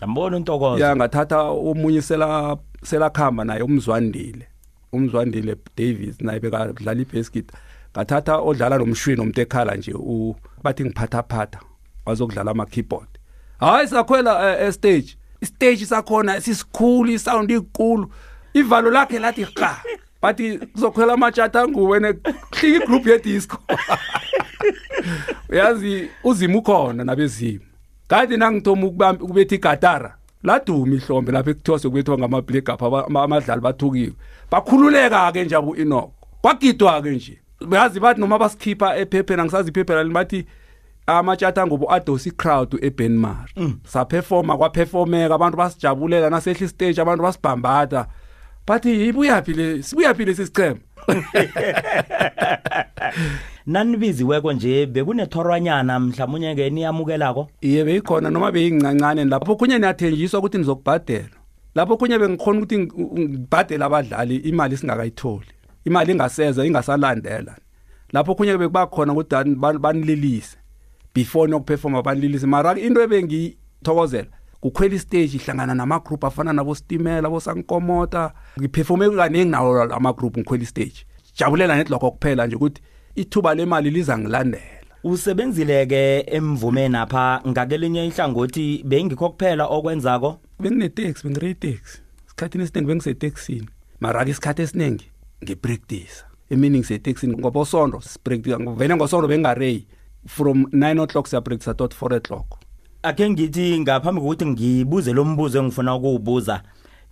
Yambona 0.00 0.36
untokozo? 0.36 0.78
Ya 0.84 0.96
ngathatha 0.96 1.42
omunye 1.42 2.02
sela 2.02 2.56
selakhamba 2.82 3.44
naye 3.44 3.62
umzwandile 3.62 4.46
umzwandile 4.92 5.56
Davis 5.76 6.20
naye 6.20 6.40
bekadlala 6.40 7.00
ibasket 7.00 7.52
ngathatha 7.92 8.38
odlala 8.38 8.78
nomshwini 8.78 9.20
omtekhala 9.20 9.76
nje 9.76 9.92
u 9.94 10.36
bathi 10.62 10.84
ngiphatha 10.84 11.22
phatha 11.22 11.60
wazokudlala 12.06 12.50
ama 12.50 12.66
keyboard 12.66 13.08
hayi 13.60 13.88
sakhwela 13.88 14.58
eh, 14.58 14.66
eh, 14.66 14.72
stage. 14.72 15.16
Istage 15.40 15.86
sakhona 15.86 16.40
sisikhulu 16.40 17.12
isound 17.12 17.50
ikulu 17.50 18.12
ivalo 18.54 18.90
lakhe 18.90 19.18
lathi 19.18 19.44
qa 19.58 19.82
bathi 20.22 20.58
kuzokhwela 20.58 21.12
amajata 21.12 21.68
nguwe 21.68 21.98
hlika 21.98 22.66
igroup 22.66 23.06
ye 23.06 23.18
disco 23.18 23.58
uyazi 25.48 26.08
uzima 26.24 26.58
ukhona 26.58 27.04
nabezimu. 27.04 27.60
Kanti 28.08 28.36
nangithoma 28.36 28.86
ukubamba 28.86 29.24
ukubetha 29.24 29.54
igatara 29.54 30.16
laduma 30.42 30.94
ihlombe 30.94 31.32
lapho 31.32 31.50
ekuthiwa 31.50 31.78
sokubethwa 31.78 32.18
ngama-black 32.18 32.68
up 32.68 32.82
aba- 32.82 33.06
ama- 33.06 33.22
amadlali 33.22 33.60
bathukiwe. 33.60 34.12
Bakhululeka-ke 34.50 35.44
nje 35.44 35.56
abo-inoko 35.56 36.12
kwagidwa-ke 36.42 37.10
nje. 37.10 37.40
Yazi 37.72 38.00
bathi 38.00 38.20
noma 38.20 38.38
basikhipha 38.38 38.96
ephepheni 38.96 39.40
angisazi 39.40 39.70
iphephela 39.70 40.04
libathi 40.04 40.46
amatshata 41.06 41.66
ngobo 41.66 41.92
adosa 41.92 42.28
i-crowd 42.28 42.78
ebenmar 42.84 43.46
saphefoma 43.84 44.56
kwaphefomeka 44.56 45.34
abantu 45.34 45.56
basijabulela 45.56 46.30
nasehla 46.30 46.66
istage 46.66 47.00
abantu 47.00 47.22
basibhambada. 47.22 48.06
Bathi 48.70 49.08
ibuyaphi 49.08 49.52
le 49.52 49.82
sibuyaphi 49.82 50.24
lesi 50.24 50.46
sichema 50.46 50.76
nanibiziweko 53.66 54.52
nje 54.52 54.86
bekunethorwanyana 54.86 56.00
mhlawumunye 56.00 56.54
ke 56.54 56.70
niyamukelako? 56.70 57.48
Iye 57.60 57.84
beyikhona 57.84 58.30
noma 58.30 58.52
beyincancane 58.52 59.24
lapho 59.24 59.56
kunye 59.56 59.78
niyathenjiswa 59.78 60.38
ukuthi 60.38 60.58
nizokubhadelwa. 60.58 61.28
Lapho 61.74 61.96
kunye 61.96 62.18
bengikhona 62.18 62.58
ukuthi 62.58 62.78
ngi- 62.78 63.20
ngibhadele 63.20 63.84
abadlali 63.84 64.36
imali 64.36 64.76
singakayitholi 64.76 65.46
imali 65.84 66.12
ingaseza 66.12 66.66
ingasalandela. 66.66 67.56
Lapho 68.12 68.34
kunye 68.34 68.58
bekuba 68.58 68.86
khona 68.86 69.12
ukuthi 69.12 69.34
ani- 69.36 69.54
ban- 69.54 69.78
banililise. 69.78 70.56
Before 71.14 71.50
nokuperforma 71.50 72.02
banililise. 72.02 72.46
Mara 72.46 72.78
into 72.78 73.02
ebengiyithokozela 73.02 74.28
kukhwela 74.60 74.94
istage 74.94 75.36
ihlangana 75.36 75.74
nama-group 75.74 76.24
afana 76.24 76.52
nabo 76.52 76.74
stimela 76.74 77.28
abo 77.28 77.40
sankomota. 77.40 78.32
Ngiperforme 78.58 79.10
kaningi 79.10 79.50
nawo 79.50 79.82
ama-group 79.82 80.36
ngikhwela 80.36 80.62
istage 80.62 81.06
jabulela 81.36 81.76
netloko 81.76 82.10
kuphela 82.10 82.46
nje 82.46 82.56
ukuthi 82.56 82.82
ithuba 83.14 83.54
lemali 83.54 83.90
liza 83.90 84.18
ngilandela 84.18 84.80
usebenzile 85.04 85.86
ke 85.86 86.24
emvumeni 86.26 86.96
apha 86.96 87.40
ngakelinye 87.48 88.06
ihlangothi 88.06 88.82
bengikho 88.84 89.30
kuphela 89.30 89.66
okwenzako? 89.66 90.38
Bengine-taxi 90.60 91.28
bengire-taxi 91.28 92.02
isikhathini 92.26 92.64
esiningi 92.64 92.86
bengiseteksini 92.86 93.68
mara-ke 94.00 94.30
isikhathi 94.30 94.62
esiningi 94.62 95.10
ngipractice 95.44 96.24
emini 96.50 96.78
ngiseteksini 96.78 97.36
ngoba 97.36 97.60
osondo 97.60 98.00
sipractice 98.00 98.56
vele 98.76 98.96
ngosondo 98.96 99.28
bengingareyi 99.28 99.86
from 100.26 100.64
9 100.72 101.02
o'clock 101.02 101.26
siyapractice 101.26 101.74
tot 101.74 101.94
4 101.94 102.16
o'clock. 102.16 102.69
Akhe 103.02 103.30
ngithi 103.30 103.80
ngaphambi 103.80 104.20
kokuthi 104.20 104.46
ngibuze 104.46 105.12
lo 105.12 105.24
mbuzo 105.24 105.58
engifuna 105.58 105.94
ukuwubuza 105.94 106.62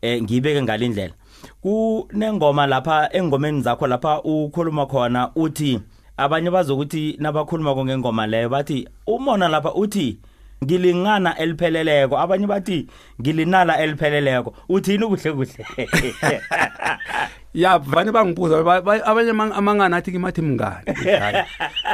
eh 0.02 0.22
ngibeke 0.22 0.62
ngalindlela 0.62 1.14
kunengoma 1.62 2.66
lapha 2.66 3.08
engomeni 3.12 3.62
zakho 3.62 3.86
lapha 3.86 4.22
ukhuluma 4.22 4.86
khona 4.86 5.30
uthi 5.34 5.80
abanye 6.16 6.50
bazokuthi 6.50 7.16
nabakhuluma 7.20 7.84
ngengoma 7.84 8.26
leyo 8.26 8.48
bathi 8.48 8.88
umona 9.06 9.48
lapha 9.48 9.74
uthi 9.74 10.18
ngilingana 10.64 11.38
elipheleleko. 11.38 12.18
Abanye 12.18 12.46
bathi 12.46 12.86
ngilinala 13.20 13.78
elipheleleko. 13.78 14.54
Uthini 14.68 15.06
kuhle 15.06 15.32
kuhle 15.32 15.66
ya 17.58 17.78
vane 17.78 18.10
bangibuza 18.12 18.62
ba- 18.62 18.80
ba- 18.86 19.04
abanye 19.10 19.30
amang- 19.30 19.52
amangani 19.58 19.94
athi 19.94 20.12
kimathi 20.12 20.42
mngani 20.42 20.86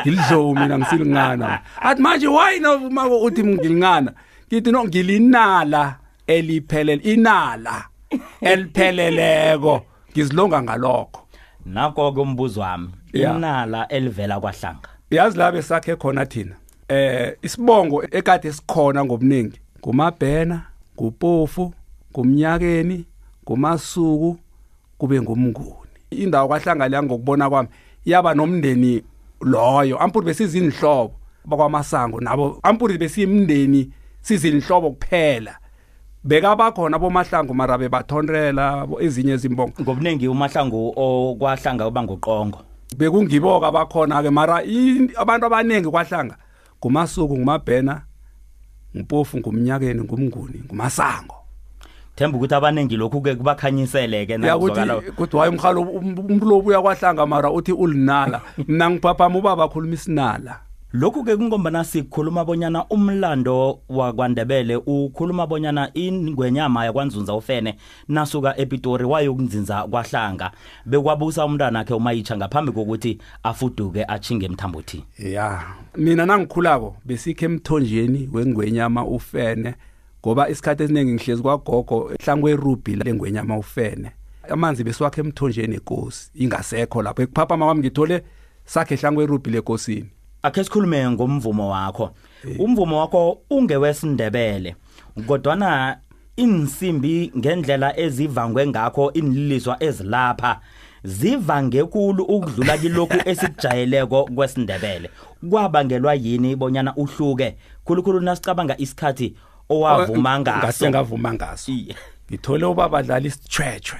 ngilidlowu 0.02 0.54
mina 0.54 0.78
ngisilingana. 0.78 1.60
Athi 1.80 2.02
manje 2.02 2.28
why 2.28 2.58
nomako 2.60 3.22
uthi 3.22 3.42
ngilingana? 3.44 4.12
Ngithi 4.48 4.70
no 4.72 4.84
ngilinala 4.84 5.96
eliphelele 6.26 7.02
inala 7.02 7.84
elipheleleko. 8.40 9.82
Ngizilonga 10.12 10.62
ngalokho. 10.62 11.20
Nako 11.66 12.12
ke 12.12 12.20
umbuzo 12.20 12.60
wami 12.60 12.88
inala 13.12 13.88
elivela 13.88 14.40
kwahlanga? 14.40 14.88
Yazi 15.10 15.38
la 15.38 15.52
besakhe 15.52 15.96
khona 15.96 16.26
thina. 16.26 16.54
Eh 16.88 17.36
isibongo 17.42 18.02
ekade 18.10 18.52
sikhona 18.52 19.04
ngobuningi. 19.04 19.60
Ngumabhena 19.80 20.62
ngupofu 20.96 21.74
ngumnyakeni 22.12 23.04
ngumasuku 23.44 24.38
kube 25.04 25.20
ngumnguni. 25.20 25.92
Indawo 26.10 26.48
kwahlangala 26.48 27.02
ngokubona 27.02 27.50
kwami 27.50 27.68
yaba 28.04 28.34
nomndeni 28.34 29.02
loyo. 29.40 29.98
Ampuri 29.98 30.26
besizinhlobo 30.26 31.12
bakwamasango 31.44 32.20
nabo. 32.20 32.58
Ampuri 32.62 32.98
besiyimndeni 32.98 33.90
sizinhlobo 34.20 34.90
kuphela. 34.90 35.58
Bekabakhona 36.24 36.98
bomahlangu 36.98 37.54
mara 37.54 37.78
bebathonrela 37.78 38.88
ezinye 39.00 39.34
izimbongo. 39.34 39.72
Ngobuningi 39.82 40.28
umahlangu 40.28 40.92
okwahlanga 40.96 41.86
uba 41.86 42.02
nguqongo. 42.02 42.58
Bekungiboka 42.96 43.72
bakhona 43.72 44.22
ke 44.22 44.30
mara 44.30 44.62
abantu 45.16 45.46
abaningi 45.46 45.90
kwahlanga 45.90 46.36
ngumasuku 46.80 47.36
ngumabhena 47.36 48.02
ngumpofu 48.96 49.38
ngumnyakeni 49.38 50.02
ngumnguni 50.02 50.62
ngumasango. 50.64 51.43
Themba 52.16 52.38
ukuthi 52.38 52.54
abaningi 52.54 52.96
lokhu 52.96 53.20
ke 53.20 53.34
kubakhanyisele 53.34 54.26
ke 54.26 54.32
yakuthi 54.32 54.80
kuthi 55.16 55.36
waye 55.36 55.50
umhalo 55.50 55.82
umuntu 55.82 56.46
lo 56.46 56.58
ubuya 56.58 56.82
kwahlanga 56.82 57.26
mara 57.26 57.50
uthi 57.50 57.72
ulinala. 57.72 58.40
Mina 58.68 58.90
ngiphaphama 58.90 59.38
ubaba 59.38 59.64
akhuluma 59.64 59.94
isinala. 59.94 60.60
Lokhu 60.92 61.24
ke 61.24 61.36
kungombana 61.36 61.84
sikhuluma 61.84 62.44
bonyana 62.44 62.84
umlando 62.88 63.80
wakwandebele 63.88 64.76
ukhuluma 64.76 65.46
bonyana 65.46 65.90
ingwenyama 65.94 66.84
yakwanzunza 66.84 67.34
ufene 67.34 67.74
nasuka 68.08 68.56
epitori 68.56 69.04
wayokunzinza 69.04 69.82
kwahlanga. 69.82 70.50
Bekwabusa 70.86 71.44
umntwana 71.44 71.78
wakhe 71.78 71.94
umayitsha 71.94 72.36
ngaphambi 72.36 72.72
kokuthi 72.72 73.18
afuduke 73.42 74.04
achinge 74.04 74.46
emthambothi 74.46 75.04
ya 75.18 75.62
mina 75.96 76.26
nangikhulako 76.26 76.96
besikhe 77.04 77.44
emthonjeni 77.44 78.28
wengwenyama 78.32 79.04
ufene 79.04 79.74
ngoba 80.24 80.48
isikhathi 80.48 80.82
esiningi 80.82 81.12
ngihlezi 81.12 81.42
kwagogo 81.42 82.10
ehlangwe 82.12 82.56
ruby 82.56 82.96
lengwenyama 82.96 83.58
ufene 83.58 84.10
amanzi 84.50 84.84
besiwakhe 84.84 85.20
emthonjeni 85.20 85.74
enkosi 85.74 86.30
ingasekho 86.34 87.02
lapho. 87.02 87.22
Ekuphaphama 87.22 87.64
kwami 87.64 87.80
ngithole 87.80 88.22
sakhe 88.64 88.94
ehlangwe 88.94 89.26
ruby 89.26 89.50
lekosini 89.50 90.08
akhe 90.42 90.64
sikhulume 90.64 91.10
ngomvumo 91.10 91.68
wakho. 91.70 92.10
Umvumo 92.58 92.98
wakho 92.98 93.38
ungewesindebele 93.50 94.76
kodwana 95.26 95.98
insimbi 96.36 97.32
ngendlela 97.38 97.98
ezivangwe 98.00 98.66
ngakho 98.66 99.12
inliliswa 99.12 99.82
ezilapha 99.82 100.60
zivange 101.04 101.84
kulu 101.84 102.24
ukudlula 102.24 102.78
kilokhu 102.78 103.16
esikujayeleko 103.30 104.24
kwesindebele. 104.24 105.10
Kwabangelwa 105.50 106.14
yini 106.14 106.56
bonyana 106.56 106.96
uhluke? 106.96 107.56
Khulukhulu 107.84 108.20
nasicabanga 108.20 108.78
isikhathi 108.78 109.34
owavuma 109.68 110.40
ngaso 110.40 110.58
ngase 110.58 110.90
ngavuma 110.90 111.34
ngaso. 111.34 111.72
Iye. 111.72 111.94
ngithole 112.30 112.64
ubaba 112.66 112.98
adlala 112.98 113.26
isichwechwe 113.26 113.98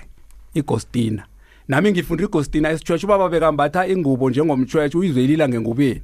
igostina. 0.55 1.25
Nami 1.69 1.91
ngifunda 1.93 2.25
igostina 2.25 2.73
isichwechwe 2.73 3.07
ubaba 3.07 3.29
bekambatha 3.29 3.87
ingubo 3.87 4.31
njengomchwechwe 4.31 5.01
uyizwelila 5.01 5.49
ngengubeni. 5.49 6.03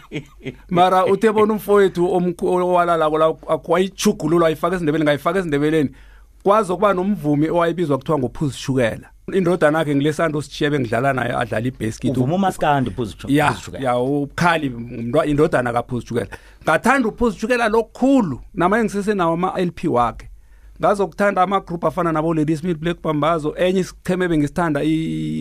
Mara 0.70 1.06
uthe 1.06 1.32
bona 1.32 1.52
umfowethu 1.52 2.06
omkhu- 2.06 2.46
owalalako 2.62 3.18
la 3.18 3.26
akwayijugululwa 3.26 4.48
ayifaka 4.48 4.76
esindebeleni 4.76 5.04
ngayifaka 5.04 5.38
esindebeleni 5.38 5.90
kwazi 6.42 6.72
ukuba 6.72 6.94
nomvumi 6.94 7.48
owayebizwa 7.48 7.98
kuthiwa 7.98 8.18
ngophuzi 8.18 8.58
shukela 8.58 9.10
indodana 9.32 9.78
yakhe 9.78 9.94
ngilesando 9.94 10.42
sitshiye 10.42 10.70
bengidlala 10.70 11.12
naye 11.12 11.32
adlala 11.32 11.66
ibasket 11.66 12.16
uvuma 12.16 12.34
umaskandi 12.34 12.90
phuzu 12.90 13.16
ya 13.28 13.56
ya 13.80 13.98
ukhali 13.98 14.68
umntwa 14.68 15.26
indodana 15.26 15.82
jukela 16.06 16.28
ngathanda 16.62 17.10
jukela 17.40 17.68
lokukhulu 17.68 18.40
nama 18.54 18.78
engisesenawo 18.78 19.34
ama-lp 19.34 19.84
wakhe. 19.88 20.28
Ngazokuthanda 20.80 21.42
ama-group 21.42 21.84
afana 21.84 22.12
nabo 22.12 22.34
lady 22.34 22.56
smith 22.56 22.78
black 22.78 23.02
bambazo 23.02 23.54
enye 23.56 23.80
isicheme 23.80 24.28
bengisithanda 24.28 24.80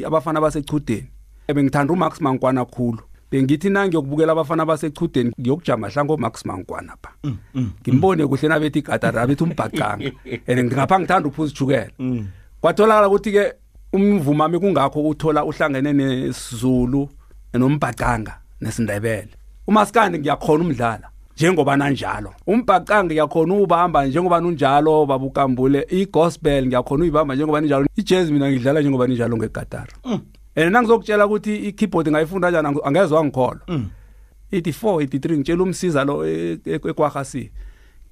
abafana 0.07 0.41
basechudeni. 0.41 1.07
Bengithanda 1.47 1.93
umax 1.93 2.21
mankwana 2.21 2.65
khulu. 2.65 2.99
Bengithi 3.31 3.69
nangiyokubukela 3.69 4.31
abafana 4.31 4.65
basechudeni 4.65 5.31
ngiyokujama 5.39 5.89
hlango 5.89 6.15
umax 6.15 6.45
mankwana 6.45 6.95
pha. 7.01 7.11
Ngimbone 7.81 8.27
kuhle 8.27 8.47
nabethi 8.47 8.79
igatara 8.79 9.27
bethi 9.27 9.43
umbhaqanga 9.43 10.11
and 10.47 10.71
ngapha 10.71 10.99
ngithanda 10.99 11.29
uphuzi 11.29 11.53
jukela 11.53 11.91
kwatholakala 12.61 13.07
ukuthi-ke 13.07 13.53
umvumo 13.93 14.43
wami 14.43 14.59
kungakho 14.59 15.01
uthola 15.09 15.45
uhlangene 15.45 15.93
nesizulu 15.93 17.09
nombhaqanga 17.53 18.33
nesindebele. 18.61 19.29
Umaskandi 19.67 20.19
ngiyakhona 20.19 20.63
umdlala 20.63 21.09
njengoba 21.37 21.77
nanjalo. 21.77 22.33
Umbhaqanga 22.47 23.03
ngiyakhona 23.13 23.53
ubamba 23.53 24.05
njengoba 24.05 24.37
unjalo 24.37 25.05
babukambule 25.05 25.87
i-gospel 25.89 26.65
ngiyakhona 26.67 27.01
uyibamba 27.03 27.35
njengoba 27.35 27.61
ninjalo 27.61 27.85
ijazz 27.95 28.29
mina 28.31 28.51
ngidlala 28.51 28.81
njengoba 28.81 29.07
ninjalo 29.07 29.37
ngegatara 29.37 29.93
and 30.55 30.71
nangizokutshela 30.71 31.25
ukuthi 31.25 31.55
i-keyboard 31.69 32.07
ngayifunda 32.09 32.49
njani 32.51 32.67
ang- 32.67 32.81
angeze 32.87 33.15
wangikholwa. 33.15 33.61
Ithi 34.51 34.71
4 34.71 35.03
ithi 35.03 35.17
3 35.19 35.35
ngitshela 35.37 35.63
umsiza 35.63 36.03
lo 36.05 36.25
e- 36.27 36.59
e- 36.65 36.73
ekwahasi 36.89 37.51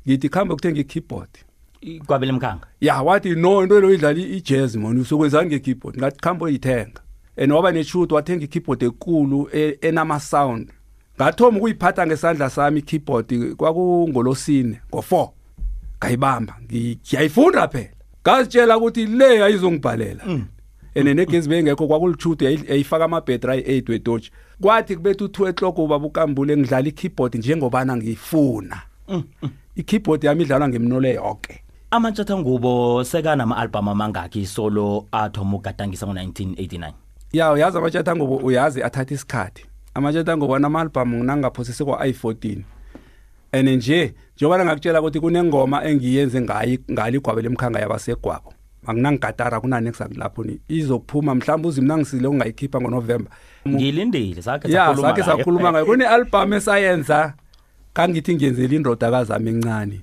ngithi 0.07 0.29
khambe 0.29 0.53
kuthenga 0.55 0.79
i-keyboard. 0.79 1.29
Kwabele 2.05 2.31
mkhanga 2.31 2.67
ya 2.81 3.01
wathi 3.01 3.35
no 3.35 3.63
into 3.63 3.81
lo 3.81 3.93
idlala 3.93 4.19
i-jazz 4.19 4.75
man 4.75 4.99
usokwenzani 4.99 5.47
nge-keyboard 5.49 5.97
ngathi 5.97 6.19
khambo 6.19 6.49
yithenga 6.49 7.01
and 7.37 7.51
waba 7.51 7.71
neshoot 7.71 8.11
wathenga 8.11 8.43
i-keyboard 8.43 8.83
ekulu 8.83 9.49
e- 9.53 9.77
enama-sound. 9.81 10.69
Ngathoma 11.17 11.57
ukuyiphatha 11.57 12.07
ngesandla 12.07 12.49
sami 12.49 12.79
i-keyboard 12.79 13.55
kwakungolosine 13.55 14.79
ngo-four. 14.93 15.29
Ngayibamba 15.99 16.55
ngi- 16.65 16.97
ngiyayifunda 17.07 17.67
phela. 17.67 17.89
Ngazitshela 18.23 18.77
ukuthi 18.77 19.05
le 19.05 19.43
ayizongibhalela 19.43 20.23
and 20.97 21.07
negezi 21.07 21.49
bengekho 21.49 21.87
kwakulitshoot 21.87 22.41
yayifaka 22.41 23.05
amabhetri 23.05 23.51
ayi-eight 23.51 23.89
wetoshi 23.89 24.31
kwathi 24.61 24.95
kubetha 24.95 25.25
u-two 25.25 25.47
ehloko 25.47 25.83
ubaba 25.83 26.05
ukambule 26.07 26.57
ngidlala 26.57 26.87
i-keyboard 26.87 27.35
njengobana 27.35 27.97
ngiyifuna 27.97 28.81
i-keyboard 29.75 30.23
yami 30.23 30.43
idlalwa 30.43 30.69
ngemnole 30.69 31.13
yonke 31.13 31.61
amantshatha 31.95 32.37
ngubo 32.37 33.03
sekanama-albhamu 33.03 33.91
amangakhi 33.91 34.45
solo 34.45 35.07
athoma 35.11 35.57
ugadangisa 35.57 36.07
ngo-1989 36.07 36.93
ya 37.33 37.57
yazi 37.57 37.77
amatshatha 37.77 38.15
ngobo 38.15 38.35
uyazi 38.35 38.83
athatha 38.83 39.13
isikhathi. 39.13 39.65
Amatshatha 39.93 40.37
ngobo 40.37 40.55
anama-albhamu 40.55 41.23
nangaphosise 41.23 41.83
kwa-i-14 41.83 42.57
and 43.51 43.69
nje 43.69 44.13
njengoba 44.35 44.65
ngakutshela 44.65 45.01
ukuthi 45.01 45.19
kunengoma 45.19 45.83
engiyenze 45.83 46.41
ngayo 46.41 46.77
ngalo 46.91 47.15
igwabela 47.15 47.47
emkhanga 47.47 47.79
yabasegwabo 47.79 48.53
anginangigatara 48.87 49.59
kunani 49.59 49.91
kusakulapho 49.91 50.43
ni 50.43 50.59
izokuphuma 50.67 51.35
mhlawumbe 51.35 51.67
uzimi 51.67 51.87
nangisile 51.87 52.27
ungayikhipha 52.27 52.81
ngonovemba. 52.81 53.31
Ngilindile 53.67 54.41
sakhe 54.41 54.71
ya 54.71 54.85
sakhuluma 54.85 55.07
sakhe 55.07 55.21
ngayo. 55.21 55.37
sakhuluma 55.37 55.71
ngayo 55.71 55.85
kune-albhamu 55.85 56.55
esayenza 56.55 57.33
kangithi 57.93 58.35
ngiyenzela 58.35 58.75
indodakazi 58.75 59.33
ami 59.33 59.49
encane. 59.49 60.01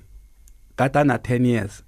Katana 0.75 1.15
10 1.17 1.45
years 1.45 1.83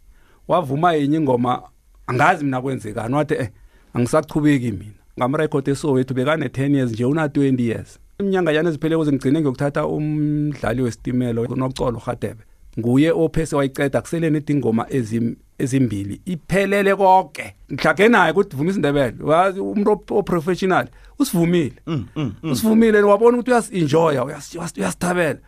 wavuma 0.47 0.93
yenye 0.93 1.17
ingoma 1.17 1.61
angazi 2.07 2.45
mina 2.45 2.61
kwenzekani 2.61 3.15
wathi 3.15 3.33
eh 3.33 3.49
angisachubeki 3.93 4.71
mina 4.71 4.93
ngamrekhodi 5.19 5.71
esowethu 5.71 6.13
bekane 6.13 6.45
10 6.47 6.75
years 6.75 6.91
nje 6.91 7.05
una 7.05 7.27
20 7.27 7.61
years. 7.61 7.99
Iminyanga 8.19 8.51
yana 8.51 8.69
eziphele 8.69 8.97
kuze 8.97 9.11
ngigcine 9.11 9.39
ngiyokuthatha 9.39 9.87
umdlali 9.87 10.81
wesitimelo 10.81 11.41
unocolo 11.41 12.01
Gadebe 12.05 12.43
nguye 12.79 13.11
ophese 13.11 13.55
wayiceda 13.55 14.01
kusele 14.01 14.29
nethi 14.29 14.53
ingoma 14.53 14.85
ezim 14.89 15.35
ezimbili 15.57 16.21
iphelele 16.25 16.95
konke 16.95 17.55
ngihlage 17.73 18.07
naye 18.09 18.31
ukuthi 18.31 18.55
vuma 18.55 18.69
isindebele. 18.69 19.23
Wazi 19.23 19.59
umuntu 19.59 19.91
oprofessional 20.09 20.87
usivumile. 21.19 21.73
Mm, 21.87 22.05
mm, 22.15 22.33
mm. 22.43 22.51
usivumile 22.51 23.01
wabona 23.01 23.37
ukuthi 23.37 23.51
uyasi-enjoya 23.51 24.21
uyasi- 24.23 24.57
uyasi- 24.57 24.79
uyasithabela. 24.79 25.39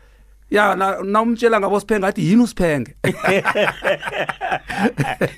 Ya 0.51 0.75
na 0.75 1.03
na 1.03 1.21
umtshela 1.21 1.59
ngabo 1.59 1.79
siphenge 1.79 2.07
athi 2.07 2.29
yini 2.29 2.43
usiphenge 2.43 2.95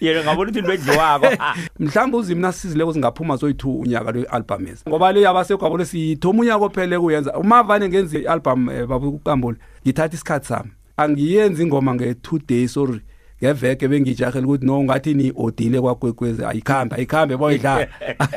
yena 0.01 0.23
ngabona 0.23 0.49
ukuthi 0.49 0.59
into 0.59 0.73
edliwako 0.73 1.27
mhlawumbe 1.79 2.17
uzimi 2.17 2.41
nasizile 2.41 2.85
kuzingaphuma 2.85 3.35
zoyi-two 3.35 3.79
unyaka 3.79 4.11
lwe-album 4.11 4.67
ezi 4.67 4.83
ngoba 4.89 5.11
le 5.11 5.21
yabasekwabole 5.21 5.85
siyithoma 5.85 6.41
unyaka 6.41 6.65
ophele 6.65 6.99
kuyenza. 6.99 7.33
Umavane 7.37 7.89
ngenza 7.89 8.19
i-album 8.19 8.67
um 8.67 8.87
babukambule 8.87 9.57
ngithatha 9.85 10.15
isikhathi 10.15 10.47
sami. 10.47 10.71
Angiyenzi 10.97 11.63
ingoma 11.63 11.95
nge-two 11.95 12.39
days 12.39 12.77
or 12.77 12.99
ngeveke 13.43 13.87
bengijahela 13.87 14.47
ukuthi 14.47 14.65
no 14.65 14.83
ngathi 14.83 15.13
ni-odile 15.13 15.81
kwakwekwezi 15.81 16.45
ayikhambe 16.45 16.95
ayikhambe 16.95 17.37
boyidlala 17.37 17.87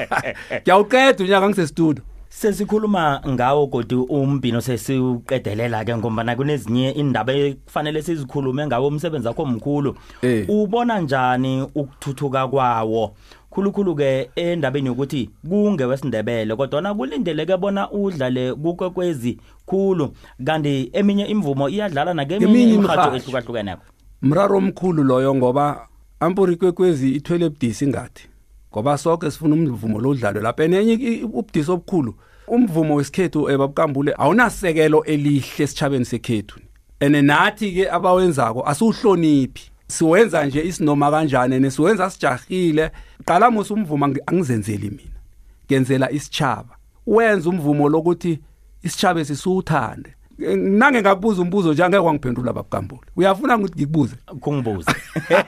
ngiyawuqeda 0.62 1.24
unyaka 1.24 1.48
ngisestudio 1.48 2.04
sesikhuluma 2.42 3.20
ngawo 3.28 3.66
kodwa 3.66 4.04
umbino 4.08 4.60
sesiuqedelela 4.60 5.84
ke 5.84 5.96
ngoba 5.96 6.36
kunezinye 6.36 6.90
indaba 6.90 7.32
ekufanele 7.32 8.02
sizikhulume 8.02 8.66
ngawo 8.66 8.88
umsebenzi 8.88 9.28
wakho 9.28 9.42
omkhulu 9.42 9.94
Eh. 10.22 10.46
ubona 10.48 11.00
njani 11.00 11.62
ukuthuthuka 11.74 12.48
kwawo 12.48 13.14
khulukhulu 13.50 13.94
ke 13.96 14.30
endabeni 14.36 14.86
yokuthi 14.88 15.30
kunge 15.48 15.84
wesindebele 15.84 16.56
kodwa 16.56 16.80
na 16.82 16.94
kulindeleke 16.94 17.56
bona 17.56 17.90
udlale 17.90 18.54
kukwekwezi 18.54 19.38
khulu 19.66 20.12
kanti 20.44 20.90
eminye 20.92 21.26
imvumo 21.26 21.68
iyadlala 21.68 22.14
nakeminye 22.14 22.50
Eminye 22.50 22.74
imirhatsho 22.74 23.00
imirhatjho. 23.02 23.16
ehlukahlukeneko 23.16 23.82
mraro 24.22 24.56
omkhulu 24.58 25.04
loyo 25.04 25.34
ngoba 25.34 25.86
ampuri 26.20 26.56
kwekwezi 26.56 27.12
ithwele 27.12 27.44
ebudisi 27.46 27.86
ngathi 27.86 28.28
ngoba 28.72 28.98
sonke 28.98 29.30
sifuna 29.30 29.54
umvumo 29.54 30.00
lo 30.00 30.10
udlalwe 30.10 30.42
lapha. 30.42 30.64
And 30.64 30.74
enye 30.74 30.92
i- 30.94 31.22
ubudisi 31.24 31.70
obukhulu 31.70 32.14
umvumo 32.48 32.94
wesikhethu 32.94 33.50
ebabukambule 33.50 34.14
awunasekelo 34.18 35.04
elihle 35.04 35.64
esitshabeni 35.64 36.04
sekhethu. 36.04 36.60
And 37.00 37.14
nathi-ke 37.16 37.90
abawenzako 37.90 38.62
asiwuhloniphi. 38.66 39.70
Siwenza 39.86 40.46
nje 40.46 40.62
isinoma 40.62 41.10
kanjani 41.10 41.54
and 41.56 41.70
siwenza 41.70 42.10
sijahile. 42.10 42.90
Qala 43.24 43.50
musa 43.50 43.74
umvumo 43.74 44.06
angi- 44.06 44.22
angizenzeli 44.26 44.90
mina. 44.90 45.18
Ngenzela 45.66 46.10
isitshaba 46.10 46.76
wenza 47.06 47.50
umvumo 47.50 47.88
lokuthi 47.88 48.38
isitshaba 48.82 49.24
sisuwuthande 49.24 50.14
nange 50.56 51.00
ngakubuza 51.00 51.42
umbuzo 51.42 51.72
nje 51.72 51.84
angeke 51.84 52.02
wangiphendula 52.04 52.52
babukambule 52.52 53.00
uyafuna 53.16 53.56
ukuthi 53.56 53.74
ngikubuze? 53.76 54.16
Kungibuza 54.40 54.94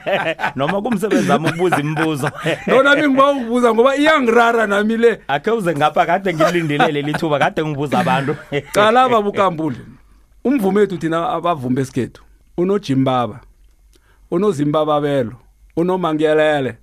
noma 0.55 0.81
kumsebenzi 0.81 1.31
wami 1.31 1.49
ukubuza 1.49 1.79
imibuzo. 1.79 2.31
Nona 2.67 2.95
ngiba 2.97 3.31
ukubuza 3.31 3.73
ngoba 3.73 3.95
iyangirara 3.95 4.67
nami 4.67 4.97
le. 4.97 5.21
Akhe 5.27 5.51
uze 5.51 5.75
ngapha 5.75 6.05
kade 6.05 6.33
ngilindilele 6.33 7.01
lithuba 7.01 7.39
kade 7.39 7.65
ngibuza 7.65 7.99
abantu. 7.99 8.35
Qala 8.75 9.09
babukambule 9.09 9.77
umvumo 10.43 10.79
wethu 10.79 10.97
thina 10.97 11.29
abavumi 11.29 11.75
besikhethu 11.75 12.23
unojimbaba 12.57 13.39
unozimbababelo 14.31 15.33
unomangiyelele. 15.77 16.77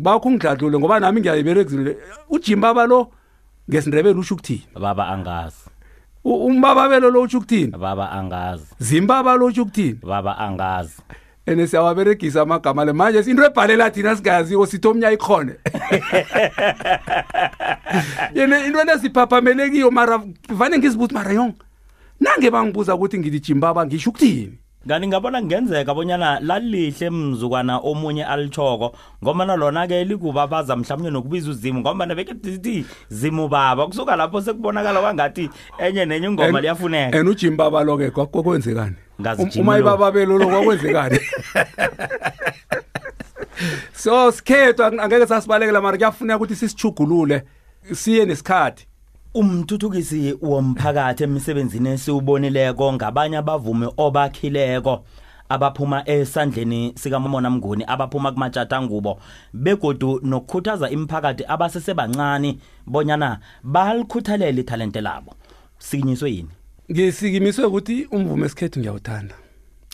Bakho 0.00 0.28
ungidladlule 0.28 0.78
ngoba 0.78 1.00
nami 1.00 1.20
ngiyayiberekizile 1.20 1.96
ujimbaba 2.30 2.86
lo 2.86 3.10
ngesindebele 3.70 4.18
usho 4.18 4.34
ukuthini 4.34 4.66
baba 4.80 5.08
angazi. 5.08 5.56
U- 5.66 5.69
umbababelo 6.24 7.10
lo 7.10 7.22
usho 7.22 7.38
ukuthini? 7.38 7.72
Baba 7.72 8.10
angazi. 8.10 8.66
Zimbaba 8.78 9.36
lo 9.36 9.46
usho 9.46 9.62
ukuthini? 9.62 9.98
Baba 10.02 10.38
angazi. 10.38 11.02
And 11.46 11.60
siyawaberegisa 11.66 12.42
amagama 12.42 12.84
le. 12.84 12.92
Manje 12.92 13.30
into 13.30 13.42
ebhalela 13.42 13.90
thina 13.90 14.16
singaziko 14.16 14.66
sithi 14.66 14.88
omnye 14.88 15.12
ikhone 15.12 15.52
yena 18.34 18.66
into 18.66 18.84
lesiphaphambele 18.84 19.70
kiyo 19.70 19.90
mara 19.90 20.22
vane 20.48 20.78
ngizibuthi 20.78 21.14
mara 21.14 21.32
yong 21.32 21.54
nange 22.20 22.50
bangibuza 22.50 22.94
ukuthi 22.94 23.18
ngithi 23.18 23.40
jimbaba 23.40 23.86
ngisho 23.86 24.10
ukuthini 24.10 24.58
kanti 24.88 25.08
ngabona 25.08 25.40
kungenzeka 25.40 25.94
bonyana 25.94 26.40
lalihle 26.40 27.10
mzukwana 27.10 27.78
omunye 27.78 28.24
alichoko 28.24 28.96
ngoba 29.22 29.56
lona 29.56 29.86
ke 29.86 30.04
likubabaza 30.04 30.76
mhlawumnye 30.76 31.10
nokubiza 31.10 31.50
uzimu 31.50 31.80
ngoba 31.80 32.06
nabeke 32.06 32.34
sithi 32.44 32.86
zimu 33.08 33.48
baba 33.48 33.86
kusuka 33.86 34.16
lapho 34.16 34.40
sekubonakala 34.42 35.00
kwangathi 35.00 35.50
enye 35.78 36.04
nenye 36.06 36.26
ingoma 36.26 36.60
liyafuneka. 36.60 37.18
and 37.18 37.28
ujimbaba 37.28 37.84
lo-ke 37.84 38.10
kwa- 38.10 38.26
kwakwenzekani 38.26 38.96
Ngazi 39.20 39.42
Um- 39.42 39.48
Jimmy 39.50 39.62
uma 39.62 39.72
lo. 39.76 39.80
ibababelo 39.80 40.38
lo 40.38 40.46
kwakwenzekani 40.46 41.18
so 43.92 44.32
sikhethu 44.32 44.82
ang- 44.82 45.00
angeke 45.00 45.26
sasibalekela 45.26 45.80
mara 45.80 45.96
kuyafuneka 45.96 46.36
ukuthi 46.36 46.56
sisichugulule 46.56 47.42
siye 47.92 48.24
nesikhathi. 48.24 48.86
Umthuthukisi 49.34 50.36
womphakathi 50.42 51.24
emisebenzini 51.24 51.88
esiwubonileko 51.88 52.92
ngabanye 52.92 53.36
abavumi 53.36 53.88
obakhileko 53.96 55.04
abaphuma 55.48 56.08
esandleni 56.08 56.92
sikamamona 56.96 57.50
mnguni 57.50 57.84
abaphuma 57.86 58.32
kumatshata 58.32 58.82
ngubo 58.82 59.20
begodu 59.54 60.20
nokukhuthaza 60.22 60.90
imiphakathi 60.90 61.44
abasesebancane 61.48 62.58
bonyana 62.86 63.38
balikhuthalele 63.62 64.60
ithalente 64.60 65.00
labo. 65.00 65.34
Sikinyiswe 65.78 66.30
yini? 66.30 66.48
Ngisikimiswe 66.92 67.64
ukuthi 67.64 68.08
umvumo 68.10 68.44
esikhethu 68.44 68.80
ngiyawuthanda. 68.80 69.34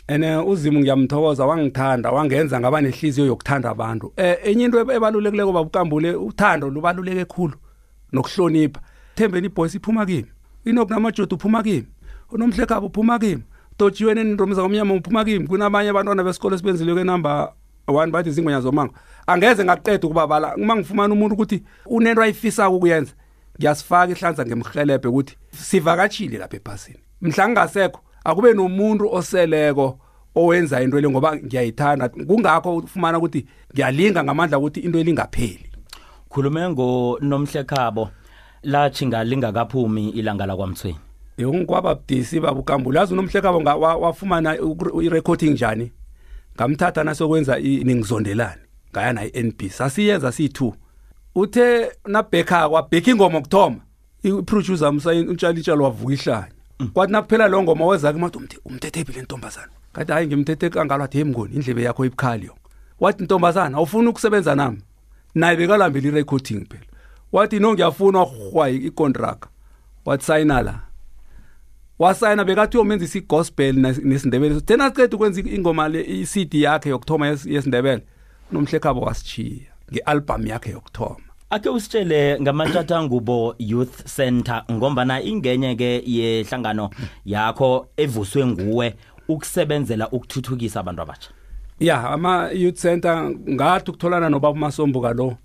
And 0.08 0.24
uh, 0.24 0.48
uzimu 0.48 0.80
ngiyamthokoza 0.80 1.46
wangithanda 1.46 2.10
wangenza 2.10 2.60
ngaba 2.60 2.80
nehliziyo 2.80 3.26
yokuthanda 3.26 3.70
abantu. 3.70 4.12
Eh 4.16 4.36
enye 4.44 4.64
into 4.64 4.80
eb- 4.80 4.92
ebalulekileko 4.96 5.52
babukambule 5.52 6.14
uthando 6.14 6.70
lubaluleke 6.70 7.24
khulu 7.24 7.54
nokuhlonipha. 8.12 8.80
Thembeni 9.16 9.46
iboys 9.46 9.74
iphuma 9.74 10.06
kimi. 10.06 10.26
Inoku 10.64 10.90
namajodo 10.90 11.36
uphuma 11.36 11.62
kimi. 11.62 11.86
Unomhlekabo 12.30 12.86
uphuma 12.86 13.18
kimi. 13.18 13.42
Dojiwe 13.78 14.14
nendombi 14.14 14.54
zakomnyama 14.54 14.94
uphuma 14.94 15.24
kimi. 15.24 15.46
Kunabanye 15.46 15.90
abantwana 15.90 16.24
besikole 16.24 16.54
esibenzileke 16.54 17.04
number 17.04 17.52
one 17.88 18.10
bathi 18.12 18.30
zingwenya 18.30 18.60
zomango 18.60 18.94
angeze 19.26 19.64
ngakuqeda 19.64 20.06
ukubabala. 20.06 20.56
Uma 20.56 20.76
ngifumana 20.76 21.14
umuntu 21.14 21.34
ukuthi 21.34 21.62
unento 21.86 22.22
ayifisako 22.22 22.76
ukuyenza 22.76 23.12
ngiyasifaka 23.58 24.12
ihlanza 24.12 24.46
ngemhelebhe 24.46 25.08
ukuthi 25.08 25.36
sivakatshile 25.50 26.38
lapha 26.38 26.56
ebhasini 26.56 26.98
mhla 27.22 27.48
ngingasekho 27.48 28.00
akube 28.24 28.52
nomuntu 28.52 29.14
oseleko 29.14 29.98
owenza 30.34 30.82
into 30.82 31.00
le 31.00 31.08
ngoba 31.08 31.36
ngiyayithanda. 31.36 32.08
Kungakho 32.08 32.76
ufumana 32.76 33.18
ukuthi 33.18 33.46
ngiyalinga 33.72 34.24
ngamandla 34.24 34.58
ukuthi 34.58 34.80
into 34.80 34.98
elingapheli 34.98 35.70
khulume 36.28 36.68
ngonomhlekhabo 36.70 38.10
lachinga 38.66 39.24
lingakaphumi 39.24 40.08
ilanga 40.08 40.46
lakwamthweni 40.46 40.98
ngikwaba 41.40 41.94
budisi 41.94 42.40
babukambula 42.40 43.00
yazi 43.00 43.12
unomhlekabo 43.12 43.58
wafumana 44.00 44.56
i-recording 45.02 45.50
njani? 45.50 45.92
Ngamthatha 46.56 47.04
nasokwenza 47.04 47.58
ningizondelane. 47.58 48.62
Ngaya 48.92 49.12
naye 49.12 49.28
i-nb 49.28 49.68
sasiyenza 49.68 50.32
siyi-two 50.32 50.74
uthe 51.34 51.92
nabhekha 52.06 52.68
kwabhekha 52.68 53.10
ingoma 53.10 53.38
okuthoma 53.38 53.76
iproducer 54.22 54.92
msayintshalitshalo 54.92 55.84
wavuka 55.84 56.12
ihlanya. 56.14 56.52
Kwathi 56.92 57.12
nakuphela 57.12 57.48
lo 57.48 57.62
ngoma 57.62 57.86
weza 57.86 58.12
kumathi 58.12 58.38
umthe 58.38 58.58
umthethephi 58.64 59.12
le 59.12 59.22
ntombazana? 59.22 59.72
Kathi 59.92 60.12
hayi 60.12 60.26
ngimthethe 60.26 60.70
kangalo 60.70 61.02
wathi 61.02 61.18
hey 61.18 61.24
mngoni 61.24 61.54
indlebe 61.54 61.82
yakho 61.82 62.04
ibukhali 62.04 62.46
yonke 62.46 62.60
wathi 63.00 63.24
ntombazana 63.24 63.76
awufuni 63.76 64.08
ukusebenza 64.08 64.54
nami? 64.54 64.78
Naye 65.34 65.56
bekalambela 65.56 66.08
i-recording 66.08 66.66
phela 66.68 66.95
wathi 67.32 67.58
no 67.60 67.72
ngiyafuna 67.74 68.18
wahwa 68.18 68.70
icontract 68.70 69.44
wathi 70.04 70.24
sayina 70.24 70.62
la. 70.62 70.80
Wasayina 71.98 72.44
bekathi 72.44 72.76
uyomenzisa 72.76 73.18
i-gospel 73.18 73.74
nes- 73.76 74.04
nesindebele. 74.04 74.60
Thena 74.60 74.88
siqeda 74.90 75.16
ukwenza 75.16 75.40
ingoma 75.40 75.88
le 75.88 76.00
i-cd 76.02 76.62
yakhe 76.62 76.88
yokuthoma 76.90 77.26
yes- 77.28 77.46
yesindebele 77.50 78.02
unomhlekhabo 78.52 79.00
wasichiya 79.00 79.72
nge-album 79.92 80.46
yakhe 80.46 80.70
yokuthoma. 80.70 81.16
Ake 81.50 81.68
usitshele 81.68 82.40
ngamatshata 82.40 83.02
ngubo 83.02 83.54
youth 83.58 84.04
center 84.16 84.64
ngombana 84.72 85.22
ingenye 85.22 85.74
ke 85.76 86.02
yehlangano 86.06 86.90
yakho 87.24 87.86
evuswe 87.96 88.46
nguwe 88.46 88.94
ukusebenzela 89.28 90.10
ukuthuthukisa 90.10 90.80
abantu 90.80 91.02
abatsha 91.02 91.30
ya 91.80 92.10
ama-youth 92.10 92.78
center 92.80 93.30
ngathi 93.48 93.90
ukutholana 93.90 94.28
nobaba 94.28 94.50
umasombuka 94.52 95.12
lo 95.12 95.36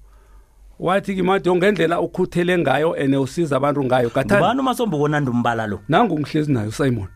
wathi 0.82 1.15
kimade 1.15 1.52
ngendlela 1.56 2.00
ukhuthele 2.02 2.58
ngayo 2.58 2.94
and 3.04 3.15
usiza 3.15 3.56
abantu 3.58 3.84
ngayo 3.84 4.10
kathani 4.10 4.41
ngubani 4.41 4.60
umasombuko 4.60 5.08
nandi 5.08 5.30
umbala 5.32 5.67
lo? 5.67 5.80
Nangu 5.89 6.20
ngihlezi 6.20 6.52
nayo 6.54 6.72
simon. 6.72 7.08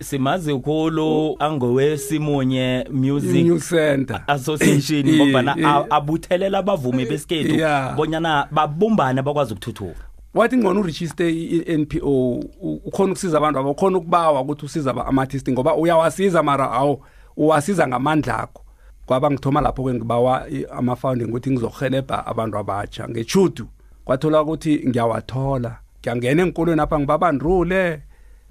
Simazi 0.00 0.52
ukhulu 0.52 1.36
angowe 1.38 1.98
Simunye 1.98 2.86
Music 2.90 3.44
New 3.46 3.58
Center. 3.58 4.22
Association 4.26 5.08
Eh, 5.08 5.14
ngoba 5.16 5.38
eh, 5.38 5.44
na 5.44 5.90
abuthelela 5.90 6.58
abavumi 6.58 7.06
besikhethu 7.06 7.54
Yeah. 7.54 7.96
bonyana 7.96 8.48
babumbane 8.50 9.22
bakwazi 9.22 9.52
ukuthuthuka. 9.52 10.00
Wathi 10.34 10.56
ngcono 10.56 10.80
uregister 10.80 11.26
i-NPO 11.28 12.32
u- 12.60 12.80
ukhona 12.84 13.12
ukusiza 13.12 13.38
abantu 13.38 13.58
abo 13.58 13.70
ukhona 13.70 13.98
ukubawa 13.98 14.40
ukuthi 14.40 14.66
usiza 14.66 14.90
aba- 14.90 15.06
ama-artist 15.06 15.50
ngoba 15.50 15.74
uyawasiza 15.74 16.42
mara 16.42 16.70
awu 16.72 17.02
uwasiza 17.36 17.88
ngamandla 17.88 18.38
akho 18.38 18.62
kwaba 19.08 19.30
ngithoma 19.30 19.60
lapho 19.60 19.84
ke 19.84 19.94
ngibawa 19.94 20.44
i- 20.50 20.66
ama-founding 20.70 21.24
ukuthi 21.32 21.50
ngizohelebha 21.50 22.26
abantu 22.26 22.58
abatsha. 22.58 23.08
Ngechudu 23.08 23.66
kwathola 24.04 24.42
ukuthi 24.42 24.84
ngiyawathola. 24.88 25.76
Ngiyangena 26.00 26.42
enkolweni 26.42 26.80
apha 26.80 26.98
ngibabandrule 26.98 28.02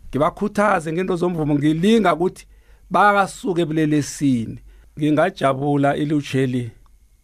ngibakhuthaze 0.10 0.94
ngento 0.94 1.16
zomvumo 1.16 1.56
ngilinga 1.56 2.14
ukuthi 2.16 2.48
bakasuke 2.90 3.62
ebulelesini. 3.62 4.60
Ngingajabula 5.00 5.96
ilutsheli 5.96 6.72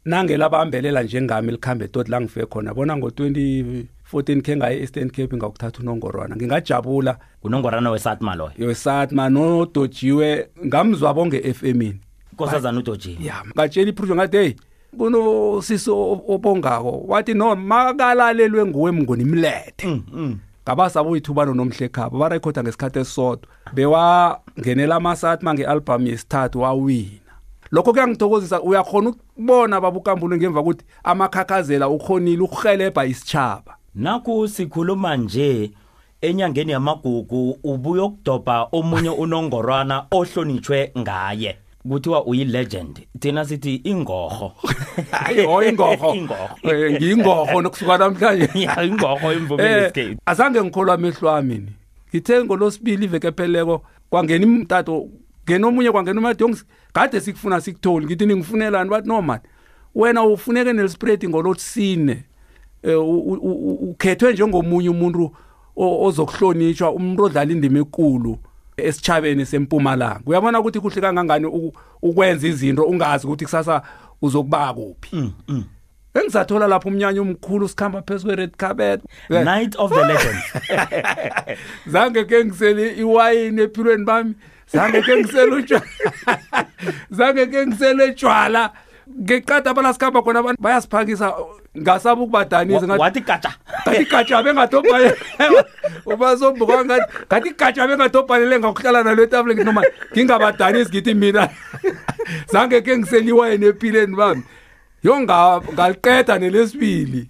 nangelabambelela 0.06 1.04
njengami 1.04 1.52
likhambe 1.52 1.88
tot 1.88 2.10
la 2.10 2.22
ngifike 2.22 2.46
khona. 2.46 2.74
Bona 2.74 2.98
ngo-2014 2.98 4.42
khe 4.42 4.56
ngaye 4.58 4.78
e-eastern 4.78 5.10
cape 5.10 5.36
ngakuthatha 5.38 5.80
unongorwana. 5.82 6.36
Ngingajabula. 6.36 7.18
Kunongorana 7.42 7.92
wesatma 7.92 8.36
loyo 8.36 8.52
yosatma 8.58 9.30
nodojiwe 9.30 10.48
ngamzwa 10.66 11.14
bonge 11.14 11.54
FM-ini 11.54 12.00
nkosazana 12.34 12.80
udoji. 12.80 13.18
Ya 13.22 13.36
ngatshela 13.56 13.90
iphrujo 13.90 14.16
ngathi 14.16 14.38
hey 14.38 14.54
kunosisi 14.98 15.90
o- 15.92 16.22
obongako 16.28 17.04
wathi 17.08 17.34
no 17.34 17.56
makalalelwe 17.56 18.66
nguwe 18.66 18.92
mngoni 18.92 19.24
mlethe. 19.26 19.88
Mm, 19.88 20.04
mm. 20.14 20.38
ngabasabo 20.68 21.18
ithubano 21.18 21.54
nomhlekhabo 21.54 22.18
barekhoda 22.18 22.64
ngesikhathi 22.64 23.00
esisodwa. 23.00 23.48
Bewangenela 23.74 24.96
amasatma 24.96 25.54
nge-albhamu 25.54 26.08
yesithathu 26.08 26.62
wawina. 26.62 27.10
Lokho 27.72 27.92
kuyangithokozisa 27.94 28.62
uyakhona 28.62 29.10
ukubona 29.10 29.82
babukambule 29.82 30.38
ngemva 30.38 30.60
kokuthi 30.64 30.86
amakhakhazela 31.04 31.90
ukhonile 31.90 32.42
ukuhelebha 32.42 33.06
isitshaba 33.06 33.76
naku 33.96 34.48
sikhuluma 34.48 35.18
nje 35.18 35.72
enyangeni 36.22 36.72
yamagugu 36.72 37.58
ubuye 37.64 38.02
ukudobha 38.02 38.68
omunye 38.72 39.10
unongorwana 39.10 40.06
ohlonitshwe 40.12 40.92
ngaye. 40.98 41.58
Kuthiwa 41.90 42.26
uyi-legend 42.26 43.00
thina 43.20 43.46
sithi 43.46 43.76
ingorho. 43.76 44.52
Hayi 45.12 45.40
o 45.48 45.64
ingorho. 45.64 46.16
Ingorho. 46.20 46.50
Eh, 46.64 46.92
ngiyingorho 46.94 47.62
nokusuka 47.62 47.98
namhlanje. 47.98 48.50
Ya 48.60 48.84
ingorho 48.84 49.32
emvumeni 49.32 49.70
Eh, 49.70 49.82
yesikhethu 49.82 50.18
azange 50.26 50.62
ngikholwa 50.64 50.94
amehlo 50.94 51.32
ami 51.32 51.56
ni. 51.58 51.72
Ngithe 52.10 52.44
ngolosibili 52.44 53.06
iveke 53.06 53.28
epheleleko 53.28 53.82
kwangena 54.10 54.44
imtato 54.46 55.08
ngena 55.46 55.68
omunye 55.68 55.92
kwangena 55.92 56.20
umathi 56.20 56.44
yongs 56.44 56.66
kade 56.94 57.22
sikufuna 57.22 57.62
sikutholi 57.62 58.06
ngithi 58.06 58.26
ningifunelani 58.26 58.90
bathi 58.90 59.08
no 59.08 59.22
man 59.22 59.40
wena 59.96 60.24
ufuneke 60.24 60.74
nelispread 60.74 61.30
ngolosine 61.30 62.24
eh, 62.84 63.00
u- 63.00 63.20
u- 63.20 63.34
u- 63.34 63.90
ukhethwe 63.90 64.34
njengomunye 64.34 64.90
umuntu 64.90 65.32
o- 65.76 66.06
ozokuhlonitshwa 66.06 66.92
umuntu 66.92 67.24
odlala 67.24 67.52
indima 67.52 67.80
ekulu. 67.80 68.38
Esitshabeni 68.78 69.46
sempumalanga. 69.46 70.22
Uyabona 70.26 70.60
ukuthi 70.60 70.80
kuhle 70.80 71.02
kangangani 71.02 71.46
uku- 71.46 71.74
ukwenza 72.02 72.48
izinto 72.48 72.84
ungazi 72.84 73.28
ukuthi 73.28 73.46
kusasa 73.46 73.82
uzokuba 74.22 74.74
kuphi? 74.74 75.16
Mm, 75.16 75.32
mm. 75.48 75.64
engisathola 76.14 76.68
lapho 76.68 76.90
umnyanya 76.90 77.22
omkhulu 77.22 77.70
sikhamba 77.70 78.02
phezu 78.02 78.28
kwe-red 78.28 78.52
carpet. 78.58 79.02
Night 79.30 79.76
of 79.80 79.92
the 79.92 80.02
legends 80.10 80.44
zange 81.88 82.24
ke 82.26 82.46
ngisele 82.46 82.94
iwayini 82.98 83.62
ephilweni 83.62 84.06
bami. 84.06 84.34
Zange 84.74 85.02
ke 85.02 85.18
ngisele 85.18 85.52
utshwala. 85.56 85.86
Zange 87.18 87.46
ke 87.48 87.68
ngisele 87.68 88.14
tshwala 88.14 88.72
ngeqada 89.10 89.72
abana 89.72 89.94
sikhamba 89.94 90.22
khona 90.24 90.40
abantu 90.40 90.62
bayasiphakisa 90.62 91.34
ngasaba 91.78 92.22
ukubadanisa 92.22 92.86
ngathi 92.88 93.02
wathi 93.02 93.22
gatsha. 93.22 93.52
ngathi 93.86 94.06
gatsha 94.06 94.44
bengadobhale 94.44 95.10
ubasombuka 96.06 96.86
ngathi 96.86 97.06
ngathi 97.28 97.50
gatsha 97.60 97.88
bengadobhalele 97.88 98.60
ngakuhlala 98.60 99.04
nalo 99.04 99.24
etafuleni 99.24 99.56
ngithi 99.62 99.66
noma 99.68 99.82
ngingabadanisi 100.14 100.90
ngithi 100.90 101.14
mina. 101.14 101.50
Zange 102.52 102.82
ke 102.82 102.98
ngisele 102.98 103.30
iwayini 103.30 103.66
ephilweni 103.66 104.16
bami. 104.16 104.44
Yo 105.04 105.20
nga- 105.20 105.60
ngaliqeda 105.74 106.40
nelesibili. 106.40 107.28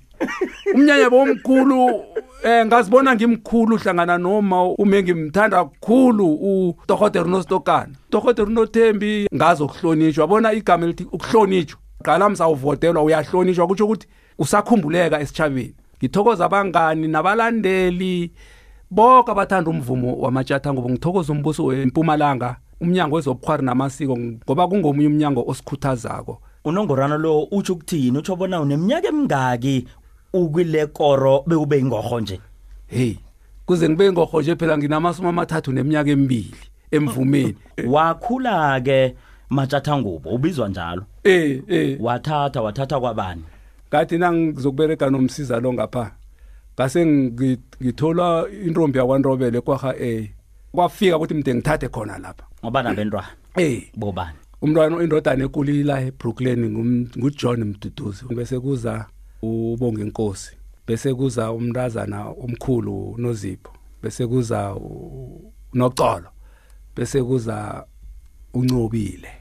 Umnyanya 0.75 1.09
bomkhulu 1.09 2.03
eh 2.43 2.65
ngazibona 2.65 3.15
ngimkhulu 3.15 3.77
hlangana 3.77 4.17
noma 4.17 4.63
ume 4.63 5.03
ngimthanda 5.03 5.63
kakhulu 5.63 6.27
uDokotela 6.33 7.25
Nostokana 7.25 7.95
Dokotela 8.11 8.49
Nothembi 8.49 9.27
ngazokuhlonishwa 9.35 10.27
bona 10.27 10.53
igama 10.53 10.85
elithi 10.85 11.03
ukuhlonishwa 11.11 11.79
qala 12.03 12.29
msawuvotelwa 12.29 13.03
uyahlonishwa 13.03 13.67
kutsho 13.67 13.85
ukuthi 13.85 14.07
usakhumbuleka 14.39 15.19
esichabeni 15.19 15.75
ngithokoza 15.97 16.45
abangani 16.45 17.07
nabalandeli 17.07 18.31
bonke 18.91 19.31
abathanda 19.31 19.69
umvumo 19.69 20.15
wamatshatha 20.15 20.73
ngoba 20.73 20.89
ngithokoza 20.89 21.33
umbuso 21.33 21.65
wempumalanga 21.65 22.55
umnyango 22.81 23.15
wezobukhwari 23.15 23.65
namasiko 23.65 24.17
ngoba 24.17 24.67
kungomunye 24.67 25.07
umnyango 25.07 25.43
osikhuthazako. 25.47 26.41
Unongorwana 26.65 27.17
lo 27.17 27.43
utsho 27.51 27.73
ukuthini 27.73 28.17
utsho 28.17 28.35
bona 28.35 28.61
uneminyaka 28.61 29.07
emingaki 29.07 29.87
ukwile 30.33 30.85
koro 30.85 31.43
bekube 31.47 31.79
ingorho 31.79 32.19
nje? 32.19 32.39
Hey 32.87 33.15
kuze 33.65 33.89
ngibe 33.89 34.11
ngorho 34.11 34.41
nje 34.41 34.55
phela 34.55 34.77
nginamasumi 34.77 35.27
amathathu 35.29 35.71
neminyaka 35.71 36.09
emibili 36.11 36.53
emvumeni. 36.91 37.55
Wakhula 37.87 38.81
ke 38.81 39.15
matshatha 39.49 39.97
ngubo 39.97 40.29
ubizwa 40.29 40.69
njalo? 40.69 41.03
Eh 41.23 41.61
eh. 41.67 41.97
Wathatha 42.01 42.61
wathatha 42.61 42.99
kwabani? 42.99 43.43
Ngathi 43.89 44.17
nangizokubereka 44.17 45.09
nomsiza 45.09 45.59
lo 45.59 45.73
ngapha 45.73 46.11
ngase 46.75 47.05
ngi- 47.05 47.57
ngithola 47.83 48.45
intombi 48.65 48.97
yakwanrobele 48.99 49.61
kwaha 49.61 49.95
eh 49.97 50.29
kwafika 50.71 51.17
ukuthi 51.17 51.33
mde 51.33 51.55
ngithathe 51.55 51.87
khona 51.89 52.17
lapha. 52.17 52.43
Ngoba 52.63 52.83
nabentwana? 52.83 53.27
Eh. 53.55 53.83
Bobani? 53.95 54.37
Umntwana 54.61 55.03
indodana 55.03 55.43
ekulila 55.43 56.01
eBrooklyn 56.01 56.65
ngum- 56.65 57.07
nguJohn 57.19 57.63
Mduduzi 57.63 58.25
bese 58.35 58.59
kuza 58.59 59.05
ubonga 59.43 60.01
inkosi 60.01 60.55
bese 60.87 61.13
kuza 61.13 61.51
umntazana 61.51 62.25
omkhulu 62.43 63.15
noZipho 63.17 63.73
bese 64.01 64.27
kuza 64.27 64.75
noxolo 65.73 66.29
bese 66.95 67.23
kuza 67.23 67.85
uncobile 68.53 69.31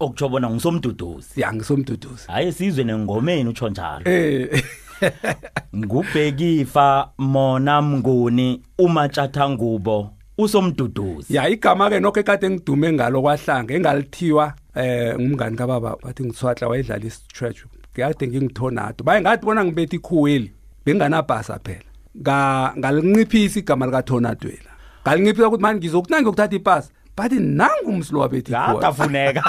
okutsho 0.00 0.28
bona 0.28 0.50
ngisomduduzi 0.50 1.40
yangisomduduzi 1.40 2.26
hayi 2.26 2.52
sizwe 2.52 2.84
nengomeni 2.84 3.48
utsho 3.48 3.68
njalo. 3.68 4.10
Eh. 4.10 4.64
Ngubhekifa 5.76 7.10
mona 7.18 7.82
mnguni 7.82 8.62
umatshatha 8.78 9.48
ngubo 9.48 10.10
usomduduzi. 10.38 11.36
Ya 11.36 11.48
igama 11.48 11.90
ke 11.90 12.00
nokho 12.00 12.20
ekade 12.20 12.50
ngidume 12.50 12.92
ngalo 12.92 13.22
kwahlanga 13.22 13.74
engalithiwa 13.74 14.54
eh 14.74 15.14
ngumngani 15.14 15.56
kababa 15.56 15.96
wathi 16.02 16.24
ngithwatla 16.24 16.68
wayedlala 16.68 17.04
isichurch 17.04 17.64
kade 17.94 18.26
ngingithonado 18.26 19.04
baye 19.04 19.20
ngathi 19.20 19.46
bona 19.46 19.64
ngibethe 19.64 19.96
ikhuweli 19.96 20.52
benganabhasa 20.84 21.58
phela. 21.64 21.88
Nga 22.20 22.72
ngalinciphisa 22.78 23.58
igama 23.58 23.86
lika 23.86 24.02
Thonadwela 24.02 24.72
ngalinciphisa 25.06 25.48
ukuthi 25.48 25.62
manje 25.62 25.78
ngizokuthi 25.78 26.14
ngiyokuthatha 26.14 26.56
ipasi 26.56 26.90
bathi 27.16 27.40
nangu 27.40 27.90
umsilo 27.90 28.20
wabethi 28.20 28.52
ikhuweli. 28.52 28.74
ngatafuneka 28.74 29.42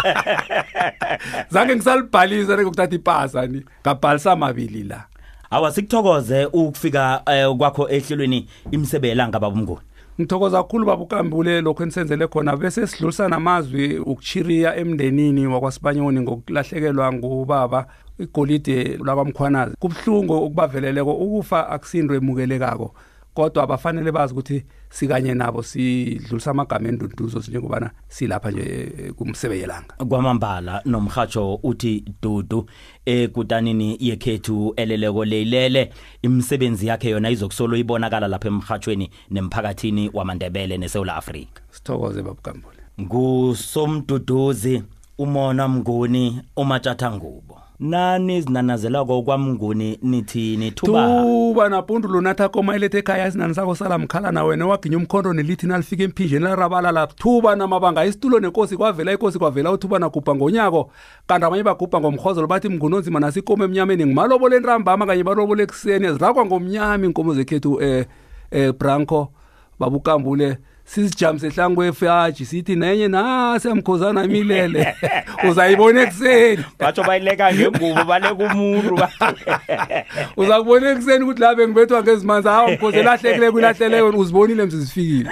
zange 1.53 1.75
ngisalibhalisa 1.75 2.57
ngokuthatha 2.57 2.95
ipasi 2.95 3.37
ani 3.39 3.63
ngabhalisa 3.81 4.31
amabili 4.31 4.83
la. 4.83 5.05
Awa 5.49 5.71
sikuthokoze 5.71 6.45
ukufika 6.45 7.21
eh, 7.25 7.55
kwakho 7.57 7.89
ehlelweni 7.89 8.47
imsebelanga 8.71 9.39
babumnguni 9.39 9.81
ngithokoza 10.19 10.63
kakhulu 10.63 10.85
baba 10.85 11.03
ukambule 11.03 11.61
lokho 11.61 11.83
enisenzele 11.83 12.27
khona. 12.27 12.57
Bese 12.57 12.87
sidlulisa 12.87 13.29
namazwi 13.29 13.97
ukuchiriya 13.97 14.75
emndenini 14.75 15.47
wakwasibanyoni 15.47 16.21
ngokulahlekelwa 16.21 17.13
ngubaba 17.13 17.87
igolide 18.19 18.97
labamkhwanazi 19.05 19.75
kubhlungu 19.79 20.37
ukubaveleleko 20.37 21.13
ukufa 21.13 21.69
akusinto 21.69 22.15
emukelekako. 22.15 22.93
Kodwa 23.33 23.67
bafanele 23.67 24.11
bazi 24.11 24.33
ukuthi 24.33 24.65
sikanye 24.93 25.33
nabo 25.33 25.63
sidlulisa 25.63 26.51
amagama 26.51 26.89
endunduzo 26.89 27.39
njengobana 27.39 27.91
silapha 28.07 28.51
nje 28.51 28.93
eh, 28.97 29.13
kumsebeyelanga 29.13 29.95
kwamambala 30.09 30.81
nomhatsho 30.85 31.59
uthi 31.63 32.03
dudu 32.21 32.69
ekutanini 33.05 33.97
yekhethu 33.99 34.73
eleleko 34.75 35.25
leyilele 35.25 35.93
imisebenzi 36.21 36.87
yakhe 36.87 37.09
yona 37.09 37.29
izokusolo 37.29 37.77
ibonakala 37.77 38.27
lapha 38.27 38.47
emhathweni 38.47 39.09
nemphakathini 39.31 40.09
wamandebele 40.13 40.77
nesewula 40.77 41.15
afrika. 41.15 41.61
Sithokoze 41.71 42.21
baba 42.21 42.31
ukambule 42.31 42.77
ngusomduduzi 43.01 44.83
umona 45.17 45.67
mnguni 45.67 46.41
umatshatha 46.55 47.11
ngubo. 47.11 47.61
Nani 47.83 48.41
zinanazelako 48.41 49.21
kwamnguni 49.21 49.99
nithi 50.01 50.57
nithuba? 50.57 51.07
Tuba 51.07 51.69
napundulo 51.69 52.21
nathi 52.21 52.43
akoma 52.43 52.75
ilethe 52.75 52.97
ekhaya 52.97 53.27
isinani 53.27 53.55
sakho 53.55 53.75
sala 53.75 53.97
mkhala 53.97 54.31
na 54.31 54.43
wena 54.43 54.67
waginya 54.67 54.97
umkhondo 54.97 55.33
nelithi 55.33 55.67
nalifika 55.67 56.03
emphinjeni 56.03 56.43
larabalala 56.43 57.07
thuba 57.07 57.55
namabanga 57.55 58.05
isitulo 58.05 58.39
nenkosi 58.39 58.77
kwavela 58.77 59.11
inkosi 59.11 59.39
kwavela 59.39 59.71
uthuba 59.71 59.99
nagubha 59.99 60.35
ngonyako. 60.35 60.91
Kanti 61.27 61.45
abanye 61.45 61.63
bagubha 61.63 61.99
ngomrhozolo 61.99 62.47
bathi 62.47 62.69
mngunonzima 62.69 63.19
nasikomo 63.19 63.63
emnyameni. 63.63 64.05
Ngimalobole 64.05 64.55
entrambama 64.55 65.05
kanye 65.05 65.23
balobole 65.23 65.63
ekuseni 65.63 66.11
zirakwa 66.13 66.45
ngomnyama 66.45 67.05
iinkomo 67.05 67.33
zekhethu 67.33 67.81
eh, 67.81 68.05
eh, 68.51 68.73
branco 68.73 69.31
babukambule 69.79 70.57
sisijamise 70.85 71.49
hlangu 71.49 71.75
kwefaji 71.75 72.45
sithi 72.45 72.75
nenye 72.75 73.07
nasi 73.07 73.67
yamkhozana 73.67 74.23
imilele 74.23 74.95
uzayibona 75.49 76.01
ekuseni? 76.01 76.63
Batsho 76.79 77.03
bayileka 77.03 77.53
ngengubo 77.53 78.03
baleka 78.03 78.33
umuntu 78.33 78.93
uza 80.37 80.57
kubona 80.59 80.91
ekuseni 80.91 81.23
ukuthi 81.23 81.41
labe 81.41 81.67
ngibethwa 81.67 82.03
ngezimanzi? 82.03 82.47
Hawa 82.47 82.71
mkhozi 82.71 82.97
elahlekile 82.97 83.51
kwilahlele 83.51 84.01
wena 84.01 84.17
uzibonile 84.17 84.65
mzi 84.65 84.77
zifikile 84.77 85.29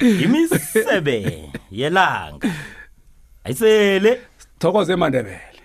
imisebe 0.00 1.50
yelanga. 1.70 2.48
Ayisele. 3.44 4.20
Thokoze 4.58 4.92
emandebele 4.92 5.55